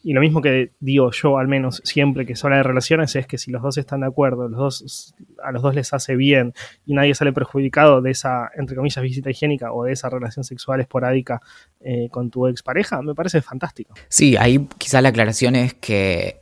Y 0.02 0.12
lo 0.12 0.20
mismo 0.20 0.40
que 0.40 0.72
digo 0.80 1.10
yo, 1.10 1.38
al 1.38 1.48
menos 1.48 1.82
siempre 1.84 2.26
que 2.26 2.36
se 2.36 2.46
habla 2.46 2.58
de 2.58 2.62
relaciones, 2.62 3.14
es 3.16 3.26
que 3.26 3.38
si 3.38 3.50
los 3.50 3.62
dos 3.62 3.78
están 3.78 4.00
de 4.00 4.06
acuerdo, 4.06 4.48
los 4.48 4.58
dos, 4.58 5.14
a 5.42 5.52
los 5.52 5.62
dos 5.62 5.74
les 5.74 5.92
hace 5.92 6.16
bien 6.16 6.54
y 6.86 6.94
nadie 6.94 7.14
sale 7.14 7.32
perjudicado 7.32 8.02
de 8.02 8.10
esa, 8.10 8.50
entre 8.56 8.76
comillas, 8.76 9.02
visita 9.02 9.30
higiénica 9.30 9.72
o 9.72 9.84
de 9.84 9.92
esa 9.92 10.08
relación 10.08 10.44
sexual 10.44 10.80
esporádica 10.80 11.40
eh, 11.80 12.08
con 12.10 12.30
tu 12.30 12.46
expareja, 12.46 13.02
me 13.02 13.14
parece 13.14 13.42
fantástico. 13.42 13.94
Sí, 14.08 14.36
ahí 14.36 14.66
quizá 14.78 15.00
la 15.00 15.10
aclaración 15.10 15.56
es 15.56 15.74
que 15.74 16.39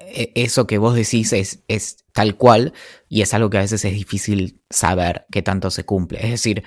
eso 0.00 0.66
que 0.66 0.78
vos 0.78 0.94
decís 0.94 1.32
es, 1.32 1.62
es, 1.68 1.98
tal 2.12 2.36
cual 2.36 2.72
y 3.08 3.22
es 3.22 3.34
algo 3.34 3.50
que 3.50 3.58
a 3.58 3.62
veces 3.62 3.84
es 3.84 3.92
difícil 3.92 4.60
saber 4.68 5.26
qué 5.30 5.42
tanto 5.42 5.70
se 5.70 5.84
cumple. 5.84 6.18
Es 6.22 6.30
decir, 6.30 6.64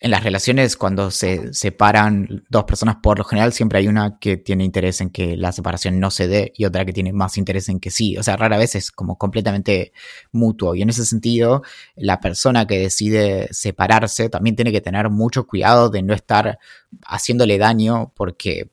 en 0.00 0.10
las 0.10 0.24
relaciones 0.24 0.76
cuando 0.76 1.10
se 1.10 1.52
separan 1.52 2.44
dos 2.48 2.64
personas, 2.64 2.96
por 3.02 3.18
lo 3.18 3.24
general 3.24 3.52
siempre 3.52 3.78
hay 3.78 3.88
una 3.88 4.18
que 4.18 4.36
tiene 4.36 4.64
interés 4.64 5.00
en 5.00 5.10
que 5.10 5.36
la 5.36 5.52
separación 5.52 6.00
no 6.00 6.10
se 6.10 6.28
dé 6.28 6.52
y 6.56 6.64
otra 6.64 6.84
que 6.84 6.92
tiene 6.92 7.12
más 7.12 7.38
interés 7.38 7.68
en 7.68 7.80
que 7.80 7.90
sí. 7.90 8.16
O 8.18 8.22
sea, 8.22 8.36
rara 8.36 8.58
vez 8.58 8.74
es 8.74 8.90
como 8.90 9.18
completamente 9.18 9.92
mutuo 10.32 10.74
y 10.74 10.82
en 10.82 10.90
ese 10.90 11.04
sentido 11.04 11.62
la 11.96 12.20
persona 12.20 12.66
que 12.66 12.78
decide 12.78 13.48
separarse 13.52 14.28
también 14.28 14.56
tiene 14.56 14.72
que 14.72 14.80
tener 14.80 15.10
mucho 15.10 15.46
cuidado 15.46 15.90
de 15.90 16.02
no 16.02 16.14
estar 16.14 16.58
haciéndole 17.04 17.58
daño 17.58 18.12
porque 18.16 18.70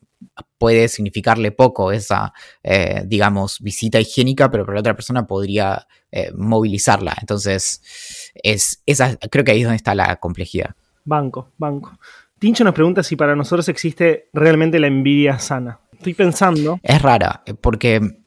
puede 0.58 0.88
significarle 0.88 1.52
poco 1.52 1.92
esa, 1.92 2.34
eh, 2.64 3.04
digamos, 3.06 3.60
visita 3.62 4.00
higiénica, 4.00 4.50
pero 4.50 4.66
para 4.66 4.76
la 4.76 4.80
otra 4.80 4.96
persona 4.96 5.28
podría 5.28 5.88
eh, 6.12 6.32
movilizarla. 6.36 7.16
Entonces, 7.20 8.32
es, 8.36 8.82
esa, 8.86 9.16
creo 9.18 9.44
que 9.44 9.52
ahí 9.52 9.60
es 9.60 9.66
donde 9.66 9.78
está 9.78 9.96
la 9.96 10.16
complejidad. 10.18 10.76
Banco, 11.06 11.52
banco. 11.58 11.98
Tincho 12.40 12.64
nos 12.64 12.74
pregunta 12.74 13.04
si 13.04 13.16
para 13.16 13.36
nosotros 13.36 13.68
existe 13.70 14.30
realmente 14.34 14.80
la 14.80 14.88
envidia 14.88 15.40
sana. 15.40 15.80
Estoy 15.94 16.14
pensando. 16.14 16.80
Es 16.84 17.02
rara, 17.02 17.44
eh, 17.46 17.54
porque... 17.54 18.24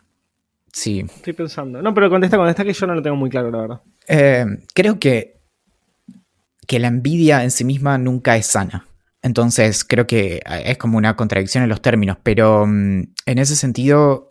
Sí. 0.72 1.00
Estoy 1.00 1.32
pensando. 1.32 1.82
No, 1.82 1.92
pero 1.92 2.08
contesta, 2.08 2.36
contesta 2.36 2.64
que 2.64 2.72
yo 2.72 2.86
no 2.86 2.94
lo 2.94 3.02
tengo 3.02 3.16
muy 3.16 3.28
claro, 3.28 3.50
la 3.50 3.58
verdad. 3.58 3.80
creo 4.72 5.00
que, 5.00 5.40
que 6.68 6.78
la 6.78 6.86
envidia 6.86 7.42
en 7.42 7.50
sí 7.50 7.64
misma 7.64 7.98
nunca 7.98 8.36
es 8.36 8.46
sana. 8.46 8.86
Entonces 9.22 9.84
creo 9.84 10.06
que 10.06 10.36
eh, 10.36 10.62
es 10.66 10.78
como 10.78 10.98
una 10.98 11.16
contradicción 11.16 11.62
en 11.64 11.70
los 11.70 11.82
términos, 11.82 12.18
pero 12.22 12.66
mm, 12.66 13.02
en 13.26 13.38
ese 13.38 13.56
sentido 13.56 14.30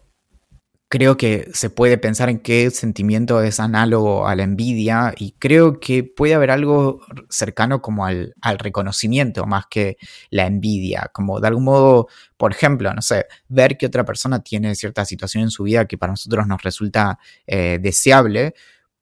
creo 0.89 1.17
que 1.17 1.49
se 1.53 1.69
puede 1.69 1.99
pensar 1.99 2.29
en 2.29 2.39
qué 2.39 2.71
sentimiento 2.71 3.43
es 3.43 3.59
análogo 3.59 4.27
a 4.27 4.35
la 4.35 4.41
envidia 4.43 5.13
y 5.15 5.33
creo 5.33 5.79
que 5.79 6.03
puede 6.03 6.33
haber 6.33 6.49
algo 6.49 7.01
cercano 7.29 7.79
como 7.81 8.07
al, 8.07 8.33
reconocimiento 8.57 9.45
más 9.45 9.65
que 9.69 9.97
la 10.31 10.47
envidia, 10.47 11.11
como 11.13 11.39
de 11.39 11.47
algún 11.47 11.65
modo, 11.65 12.07
por 12.37 12.51
ejemplo, 12.51 12.91
no 12.91 13.03
sé, 13.03 13.27
ver 13.47 13.77
que 13.77 13.85
otra 13.85 14.03
persona 14.03 14.43
tiene 14.43 14.73
cierta 14.73 15.05
situación 15.05 15.43
en 15.43 15.51
su 15.51 15.63
vida 15.63 15.85
que 15.85 15.97
para 15.99 16.13
nosotros 16.13 16.47
nos 16.47 16.63
resulta 16.63 17.19
eh, 17.45 17.77
deseable 17.79 18.55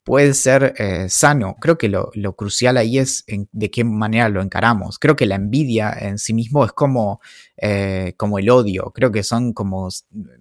puede 0.08 0.32
ser 0.32 0.74
eh, 0.78 1.10
sano. 1.10 1.56
Creo 1.60 1.76
que 1.76 1.90
lo, 1.90 2.10
crucial 2.34 2.78
ahí 2.78 2.98
es 2.98 3.26
de 3.52 3.70
qué 3.70 3.84
manera 3.84 4.30
lo 4.30 4.40
encaramos. 4.40 4.98
Creo 4.98 5.16
que 5.16 5.26
la 5.26 5.34
envidia 5.34 5.92
en 5.92 6.18
sí 6.18 6.32
mismo 6.32 6.64
es 6.64 6.72
como, 6.72 7.20
eh, 7.58 8.14
como 8.16 8.38
el 8.38 8.48
odio. 8.48 8.90
Creo 8.94 9.12
que 9.12 9.22
son 9.22 9.52
como 9.52 9.88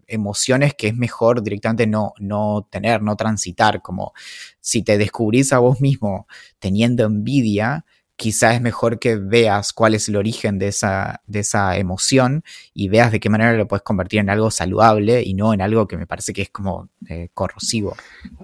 emociones 0.08 0.74
que 0.74 0.88
es 0.88 0.96
mejor 0.96 1.44
directamente 1.44 1.86
no, 1.86 2.14
no 2.18 2.66
tener, 2.72 3.02
no 3.04 3.18
transitar. 3.18 3.82
Como 3.82 4.14
si 4.62 4.84
te 4.84 4.98
descubrís 4.98 5.52
a 5.52 5.60
vos 5.60 5.82
mismo 5.82 6.28
teniendo 6.60 7.04
envidia, 7.04 7.86
quizá 8.18 8.56
es 8.56 8.62
mejor 8.62 8.98
que 9.00 9.16
veas 9.16 9.72
cuál 9.72 9.94
es 9.94 10.10
el 10.10 10.16
origen 10.16 10.58
de 10.58 10.68
esa, 10.68 11.22
de 11.28 11.40
esa 11.40 11.78
emoción 11.78 12.44
y 12.74 12.90
veas 12.90 13.12
de 13.12 13.20
qué 13.20 13.30
manera 13.30 13.54
lo 13.54 13.68
puedes 13.68 13.84
convertir 13.84 14.20
en 14.20 14.32
algo 14.32 14.50
saludable 14.50 15.22
y 15.24 15.36
no 15.36 15.54
en 15.54 15.62
algo 15.62 15.88
que 15.88 15.98
me 15.98 16.08
parece 16.08 16.34
que 16.34 16.42
es 16.42 16.50
como 16.50 16.90
eh, 17.08 17.30
corrosivo. 17.34 17.96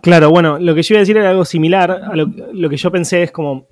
Claro, 0.02 0.30
bueno, 0.30 0.60
lo 0.60 0.76
que 0.76 0.84
yo 0.84 0.94
iba 0.94 1.00
a 1.00 1.02
decir 1.02 1.18
era 1.18 1.32
algo 1.32 1.44
similar 1.44 1.92
a 1.92 2.16
lo, 2.16 2.70
que 2.70 2.78
yo 2.78 2.92
pensé 2.92 3.24
es 3.24 3.32
como, 3.32 3.68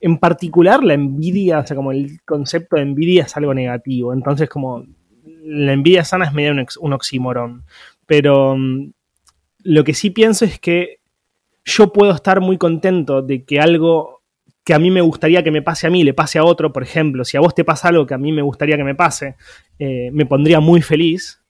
en 0.00 0.18
particular 0.18 0.82
la 0.82 0.94
envidia, 0.94 1.58
o 1.58 1.66
sea, 1.66 1.76
como 1.76 1.92
el 1.92 2.22
concepto 2.24 2.76
de 2.76 2.82
envidia 2.82 3.24
es 3.24 3.36
algo 3.36 3.52
negativo, 3.52 4.14
entonces 4.14 4.48
como 4.48 4.86
la 5.44 5.74
envidia 5.74 6.04
sana 6.04 6.24
es 6.24 6.32
medio 6.32 6.52
un, 6.52 6.66
un 6.80 6.92
oxímoron, 6.94 7.64
pero 8.06 8.56
mm, 8.56 8.92
lo 9.64 9.84
que 9.84 9.92
sí 9.92 10.08
pienso 10.08 10.46
es 10.46 10.58
que 10.58 11.00
yo 11.66 11.92
puedo 11.92 12.12
estar 12.12 12.40
muy 12.40 12.56
contento 12.56 13.20
de 13.20 13.44
que 13.44 13.60
algo 13.60 14.13
que 14.64 14.72
a 14.72 14.78
mí 14.78 14.90
me 14.90 15.02
gustaría 15.02 15.42
que 15.44 15.50
me 15.50 15.62
pase 15.62 15.86
a 15.86 15.90
mí, 15.90 16.02
le 16.04 16.14
pase 16.14 16.38
a 16.38 16.44
otro, 16.44 16.72
por 16.72 16.82
ejemplo, 16.82 17.24
si 17.24 17.36
a 17.36 17.40
vos 17.40 17.54
te 17.54 17.64
pasa 17.64 17.88
algo 17.88 18.06
que 18.06 18.14
a 18.14 18.18
mí 18.18 18.32
me 18.32 18.42
gustaría 18.42 18.76
que 18.76 18.84
me 18.84 18.94
pase, 18.94 19.36
eh, 19.78 20.10
me 20.12 20.24
pondría 20.24 20.60
muy 20.60 20.80
feliz, 20.80 21.42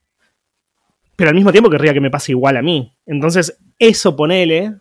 pero 1.15 1.31
al 1.31 1.37
mismo 1.37 1.53
tiempo 1.53 1.71
querría 1.71 1.95
que 1.95 2.01
me 2.01 2.11
pase 2.11 2.33
igual 2.33 2.57
a 2.57 2.63
mí. 2.63 2.93
Entonces, 3.07 3.57
eso 3.79 4.17
ponele, 4.17 4.75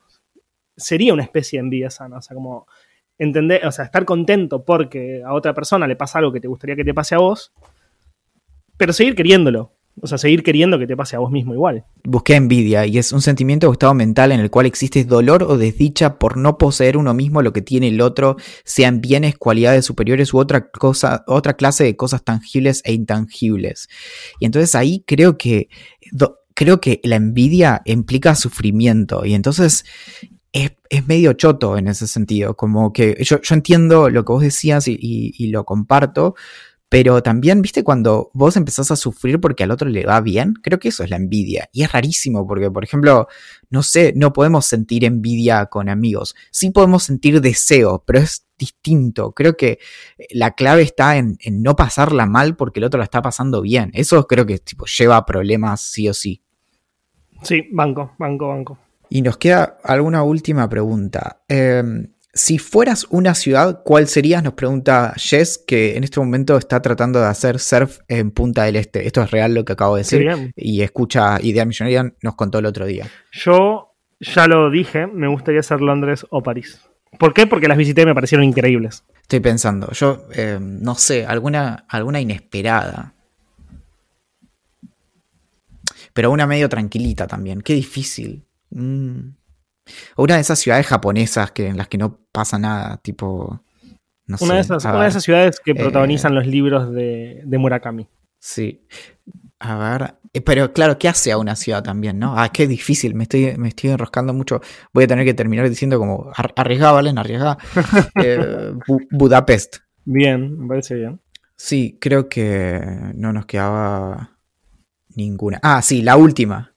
sería 0.75 1.13
una 1.13 1.21
especie 1.21 1.59
de 1.59 1.65
envidia 1.65 1.91
sana, 1.91 2.17
o 2.17 2.21
sea, 2.21 2.33
como 2.33 2.65
entender, 3.19 3.65
o 3.67 3.71
sea, 3.71 3.85
estar 3.85 4.03
contento 4.03 4.65
porque 4.65 5.21
a 5.23 5.33
otra 5.33 5.53
persona 5.53 5.87
le 5.87 5.95
pasa 5.95 6.17
algo 6.17 6.33
que 6.33 6.41
te 6.41 6.47
gustaría 6.47 6.75
que 6.75 6.83
te 6.83 6.93
pase 6.93 7.13
a 7.13 7.19
vos, 7.19 7.53
pero 8.77 8.93
seguir 8.93 9.13
queriéndolo, 9.13 9.71
o 10.01 10.07
sea, 10.07 10.17
seguir 10.17 10.43
queriendo 10.43 10.79
que 10.79 10.87
te 10.87 10.97
pase 10.97 11.15
a 11.15 11.19
vos 11.19 11.31
mismo 11.31 11.53
igual. 11.53 11.85
Busqué 12.03 12.35
envidia 12.35 12.85
y 12.85 12.97
es 12.97 13.13
un 13.13 13.21
sentimiento 13.21 13.69
o 13.69 13.73
estado 13.73 13.93
mental 13.93 14.31
en 14.31 14.39
el 14.39 14.49
cual 14.49 14.65
existe 14.65 15.03
dolor 15.05 15.43
o 15.43 15.57
desdicha 15.57 16.17
por 16.17 16.35
no 16.37 16.57
poseer 16.57 16.97
uno 16.97 17.13
mismo 17.13 17.41
lo 17.41 17.53
que 17.53 17.61
tiene 17.61 17.89
el 17.89 18.01
otro, 18.01 18.35
sean 18.63 19.01
bienes, 19.01 19.37
cualidades 19.37 19.85
superiores 19.85 20.33
u 20.33 20.39
otra 20.39 20.69
cosa, 20.69 21.23
otra 21.27 21.53
clase 21.53 21.83
de 21.83 21.95
cosas 21.95 22.23
tangibles 22.23 22.81
e 22.85 22.93
intangibles. 22.93 23.87
Y 24.39 24.45
entonces 24.45 24.73
ahí 24.75 25.03
creo 25.05 25.37
que 25.37 25.69
creo 26.55 26.81
que 26.81 26.99
la 27.03 27.15
envidia 27.15 27.81
implica 27.85 28.35
sufrimiento 28.35 29.25
y 29.25 29.33
entonces 29.33 29.85
es, 30.51 30.71
medio 31.07 31.33
choto 31.33 31.77
en 31.77 31.87
ese 31.87 32.07
sentido, 32.07 32.55
como 32.55 32.93
que 32.93 33.17
yo, 33.21 33.39
entiendo 33.49 34.09
lo 34.09 34.23
que 34.23 34.33
vos 34.33 34.43
decías 34.43 34.87
y 34.87 35.47
lo 35.47 35.65
comparto, 35.65 36.35
pero 36.93 37.23
también, 37.23 37.63
viste, 37.63 37.83
cuando 37.83 38.29
vos 38.35 38.55
empezás 38.55 38.91
a 38.91 38.95
sufrir 38.95 39.41
porque 39.41 39.63
al 39.63 39.71
otro 39.71 39.89
le 39.89 40.05
va 40.05 40.21
bien, 40.21 40.53
creo 40.53 40.77
que 40.77 40.89
eso 40.89 41.03
es 41.03 41.09
la 41.09 41.15
envidia. 41.15 41.67
Y 41.71 41.81
es 41.81 41.91
rarísimo 41.91 42.45
porque, 42.45 42.69
por 42.69 42.83
ejemplo, 42.83 43.27
no 43.71 43.81
sé, 43.81 44.13
no 44.15 44.31
podemos 44.31 44.67
sentir 44.67 45.03
envidia 45.03 45.65
con 45.65 45.89
amigos. 45.89 46.35
Sí 46.51 46.69
podemos 46.69 47.01
sentir 47.01 47.41
deseo, 47.41 48.03
pero 48.05 48.19
es 48.19 48.45
distinto. 48.59 49.31
Creo 49.31 49.57
que 49.57 49.79
la 50.29 50.51
clave 50.51 50.83
está 50.83 51.17
en, 51.17 51.39
no 51.49 51.75
pasarla 51.75 52.27
mal 52.27 52.55
porque 52.55 52.79
el 52.79 52.83
otro 52.83 52.99
la 52.99 53.05
está 53.05 53.23
pasando 53.23 53.63
bien. 53.63 53.89
Eso 53.95 54.27
creo 54.27 54.45
que 54.45 54.59
tipo, 54.59 54.85
lleva 54.85 55.17
a 55.17 55.25
problemas 55.25 55.81
sí 55.81 56.07
o 56.07 56.13
sí. 56.13 56.43
Sí, 57.41 57.69
banco, 57.71 58.13
banco, 58.19 58.49
banco. 58.49 58.77
Y 59.09 59.23
nos 59.23 59.37
queda 59.37 59.79
alguna 59.83 60.21
última 60.21 60.69
pregunta. 60.69 61.41
Eh, 61.47 61.81
si 62.33 62.57
fueras 62.57 63.05
una 63.11 63.35
ciudad, 63.35 63.81
¿cuál 63.85 64.07
serías? 64.07 64.43
Nos 64.43 64.53
pregunta 64.53 65.13
Jess, 65.15 65.59
que 65.59 65.95
en 65.95 66.03
este 66.03 66.19
momento 66.19 66.57
está 66.57 66.81
tratando 66.81 67.19
de 67.19 67.27
hacer 67.27 67.59
surf 67.59 67.99
en 68.07 68.31
Punta 68.31 68.63
del 68.63 68.75
Este. 68.75 69.05
Esto 69.05 69.21
es 69.21 69.29
real 69.29 69.53
lo 69.53 69.63
que 69.63 69.73
acabo 69.73 69.95
de 69.95 70.01
decir. 70.01 70.51
y 70.55 70.81
escucha 70.81 71.39
Idea 71.41 71.65
Millonaria, 71.65 72.11
nos 72.23 72.35
contó 72.35 72.57
el 72.57 72.65
otro 72.65 72.87
día. 72.87 73.07
Yo 73.31 73.93
ya 74.19 74.47
lo 74.47 74.71
dije, 74.71 75.05
me 75.05 75.27
gustaría 75.27 75.61
ser 75.61 75.81
Londres 75.81 76.25
o 76.31 76.41
París. 76.41 76.81
¿Por 77.19 77.35
qué? 77.35 77.45
Porque 77.45 77.67
las 77.67 77.77
visité 77.77 78.01
y 78.01 78.05
me 78.07 78.15
parecieron 78.15 78.43
increíbles. 78.43 79.03
Estoy 79.21 79.39
pensando, 79.39 79.91
yo 79.91 80.25
eh, 80.33 80.57
no 80.59 80.95
sé, 80.95 81.27
alguna, 81.27 81.85
alguna 81.87 82.19
inesperada. 82.19 83.13
Pero 86.13 86.31
una 86.31 86.47
medio 86.47 86.67
tranquilita 86.67 87.27
también. 87.27 87.61
Qué 87.61 87.73
difícil. 87.73 88.43
Mm. 88.71 89.29
Una 90.17 90.35
de 90.35 90.41
esas 90.41 90.59
ciudades 90.59 90.87
japonesas 90.87 91.51
que, 91.51 91.67
en 91.67 91.77
las 91.77 91.87
que 91.87 91.97
no 91.97 92.19
pasa 92.31 92.57
nada, 92.57 92.97
tipo. 92.97 93.61
No 94.25 94.37
una, 94.39 94.55
de 94.55 94.61
esas, 94.61 94.85
una 94.85 95.03
de 95.03 95.09
esas 95.09 95.23
ciudades 95.23 95.59
que 95.59 95.71
eh, 95.71 95.75
protagonizan 95.75 96.33
los 96.33 96.47
libros 96.47 96.93
de, 96.93 97.43
Murakami. 97.45 98.07
Sí. 98.39 98.85
A 99.59 99.77
ver. 99.77 100.15
Eh, 100.33 100.41
pero 100.41 100.71
claro, 100.73 100.97
¿qué 100.97 101.09
hace 101.09 101.31
a 101.31 101.37
una 101.37 101.55
ciudad 101.55 101.83
también, 101.83 102.19
no? 102.19 102.39
Ah, 102.39 102.49
qué 102.49 102.67
difícil, 102.67 103.15
me 103.15 103.23
estoy, 103.23 103.57
me 103.57 103.67
estoy 103.67 103.89
enroscando 103.91 104.33
mucho. 104.33 104.61
Voy 104.93 105.03
a 105.03 105.07
tener 105.07 105.25
que 105.25 105.33
terminar 105.33 105.69
diciendo 105.69 105.99
como 105.99 106.31
arriesgá, 106.35 106.91
Valen, 106.91 107.17
arriesgá. 107.17 107.57
Eh, 108.23 108.73
Budapest. 109.11 109.77
Bien, 110.05 110.59
me 110.59 110.67
parece 110.67 110.95
bien. 110.95 111.19
Sí, 111.55 111.97
creo 111.99 112.29
que 112.29 112.81
no 113.13 113.31
nos 113.31 113.45
quedaba 113.45 114.33
Ninguna. 115.15 115.59
Ah, 115.61 115.81
sí, 115.81 116.01
la 116.01 116.17
última. 116.17 116.72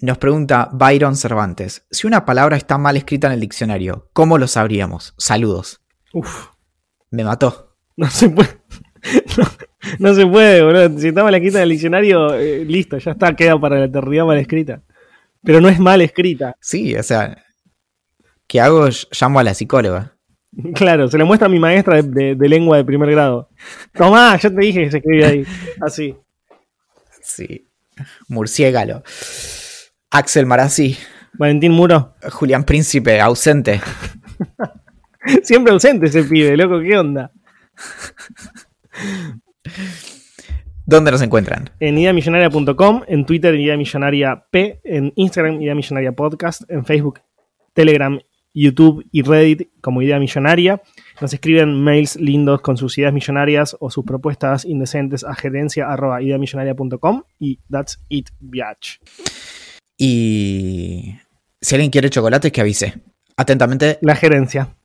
Nos 0.00 0.18
pregunta 0.18 0.68
Byron 0.72 1.16
Cervantes. 1.16 1.86
Si 1.90 2.06
una 2.06 2.24
palabra 2.24 2.56
está 2.56 2.78
mal 2.78 2.96
escrita 2.96 3.28
en 3.28 3.34
el 3.34 3.40
diccionario, 3.40 4.10
¿cómo 4.12 4.38
lo 4.38 4.46
sabríamos? 4.48 5.14
Saludos. 5.18 5.80
Uf, 6.12 6.48
Me 7.10 7.24
mató. 7.24 7.76
no 7.96 8.08
se 8.10 8.28
puede. 8.28 8.48
No, 9.36 9.44
no 9.98 10.14
se 10.14 10.26
puede, 10.26 10.62
boludo. 10.62 10.98
Si 10.98 11.08
está 11.08 11.22
mal 11.22 11.34
escrita 11.34 11.58
en 11.58 11.64
el 11.64 11.68
diccionario, 11.68 12.32
eh, 12.34 12.64
listo, 12.64 12.96
ya 12.96 13.10
está, 13.10 13.36
queda 13.36 13.60
para 13.60 13.78
la 13.78 13.84
eternidad 13.84 14.24
mal 14.24 14.38
escrita. 14.38 14.82
Pero 15.42 15.60
no 15.60 15.68
es 15.68 15.78
mal 15.78 16.00
escrita. 16.00 16.56
Sí, 16.58 16.96
o 16.96 17.02
sea, 17.02 17.44
¿qué 18.46 18.62
hago? 18.62 18.88
Llamo 19.20 19.40
a 19.40 19.44
la 19.44 19.52
psicóloga. 19.54 20.16
Claro, 20.74 21.08
se 21.08 21.18
le 21.18 21.24
muestra 21.24 21.46
a 21.46 21.50
mi 21.50 21.58
maestra 21.58 22.00
de, 22.00 22.02
de- 22.08 22.34
de 22.36 22.48
lengua 22.48 22.78
de 22.78 22.84
primer 22.84 23.10
grado. 23.10 23.50
Tomá, 23.92 24.38
ya 24.38 24.48
te 24.48 24.56
dije 24.60 24.84
que 24.84 24.90
se 24.92 24.96
escribe 24.98 25.24
ahí. 25.26 25.46
Así. 25.82 26.16
Sí. 27.22 27.68
Murciégalo. 28.28 29.02
Axel 30.14 30.46
Marazzi. 30.46 30.96
Valentín 31.32 31.72
Muro. 31.72 32.14
Julián 32.30 32.62
Príncipe, 32.62 33.20
ausente. 33.20 33.80
Siempre 35.42 35.72
ausente 35.72 36.06
ese 36.06 36.22
pibe, 36.22 36.56
loco, 36.56 36.78
¿qué 36.78 36.96
onda? 36.96 37.32
¿Dónde 40.86 41.10
nos 41.10 41.20
encuentran? 41.20 41.68
En 41.80 41.98
ideamillonaria.com, 41.98 43.02
en 43.08 43.26
Twitter 43.26 43.56
Idea 43.56 43.76
Millonaria 43.76 44.44
P, 44.52 44.80
en 44.84 45.12
Instagram 45.16 45.60
Idea 45.60 45.74
Millonaria 45.74 46.12
Podcast, 46.12 46.62
en 46.70 46.84
Facebook, 46.84 47.18
Telegram, 47.72 48.16
YouTube 48.52 49.04
y 49.10 49.22
Reddit 49.22 49.68
como 49.80 50.00
Idea 50.00 50.20
Millonaria. 50.20 50.80
Nos 51.20 51.34
escriben 51.34 51.82
mails 51.82 52.14
lindos 52.14 52.60
con 52.60 52.76
sus 52.76 52.96
ideas 52.98 53.12
millonarias 53.12 53.76
o 53.80 53.90
sus 53.90 54.04
propuestas 54.04 54.64
indecentes 54.64 55.24
a 55.24 55.34
gerencia 55.34 55.90
arroba 55.90 56.22
ideamillonaria.com 56.22 57.24
y 57.40 57.58
that's 57.68 57.98
it, 58.08 58.28
biatch. 58.38 58.98
Y 59.96 61.16
si 61.60 61.74
alguien 61.74 61.90
quiere 61.90 62.10
chocolates, 62.10 62.52
que 62.52 62.60
avise. 62.60 63.00
Atentamente, 63.36 63.98
La 64.02 64.16
gerencia. 64.16 64.76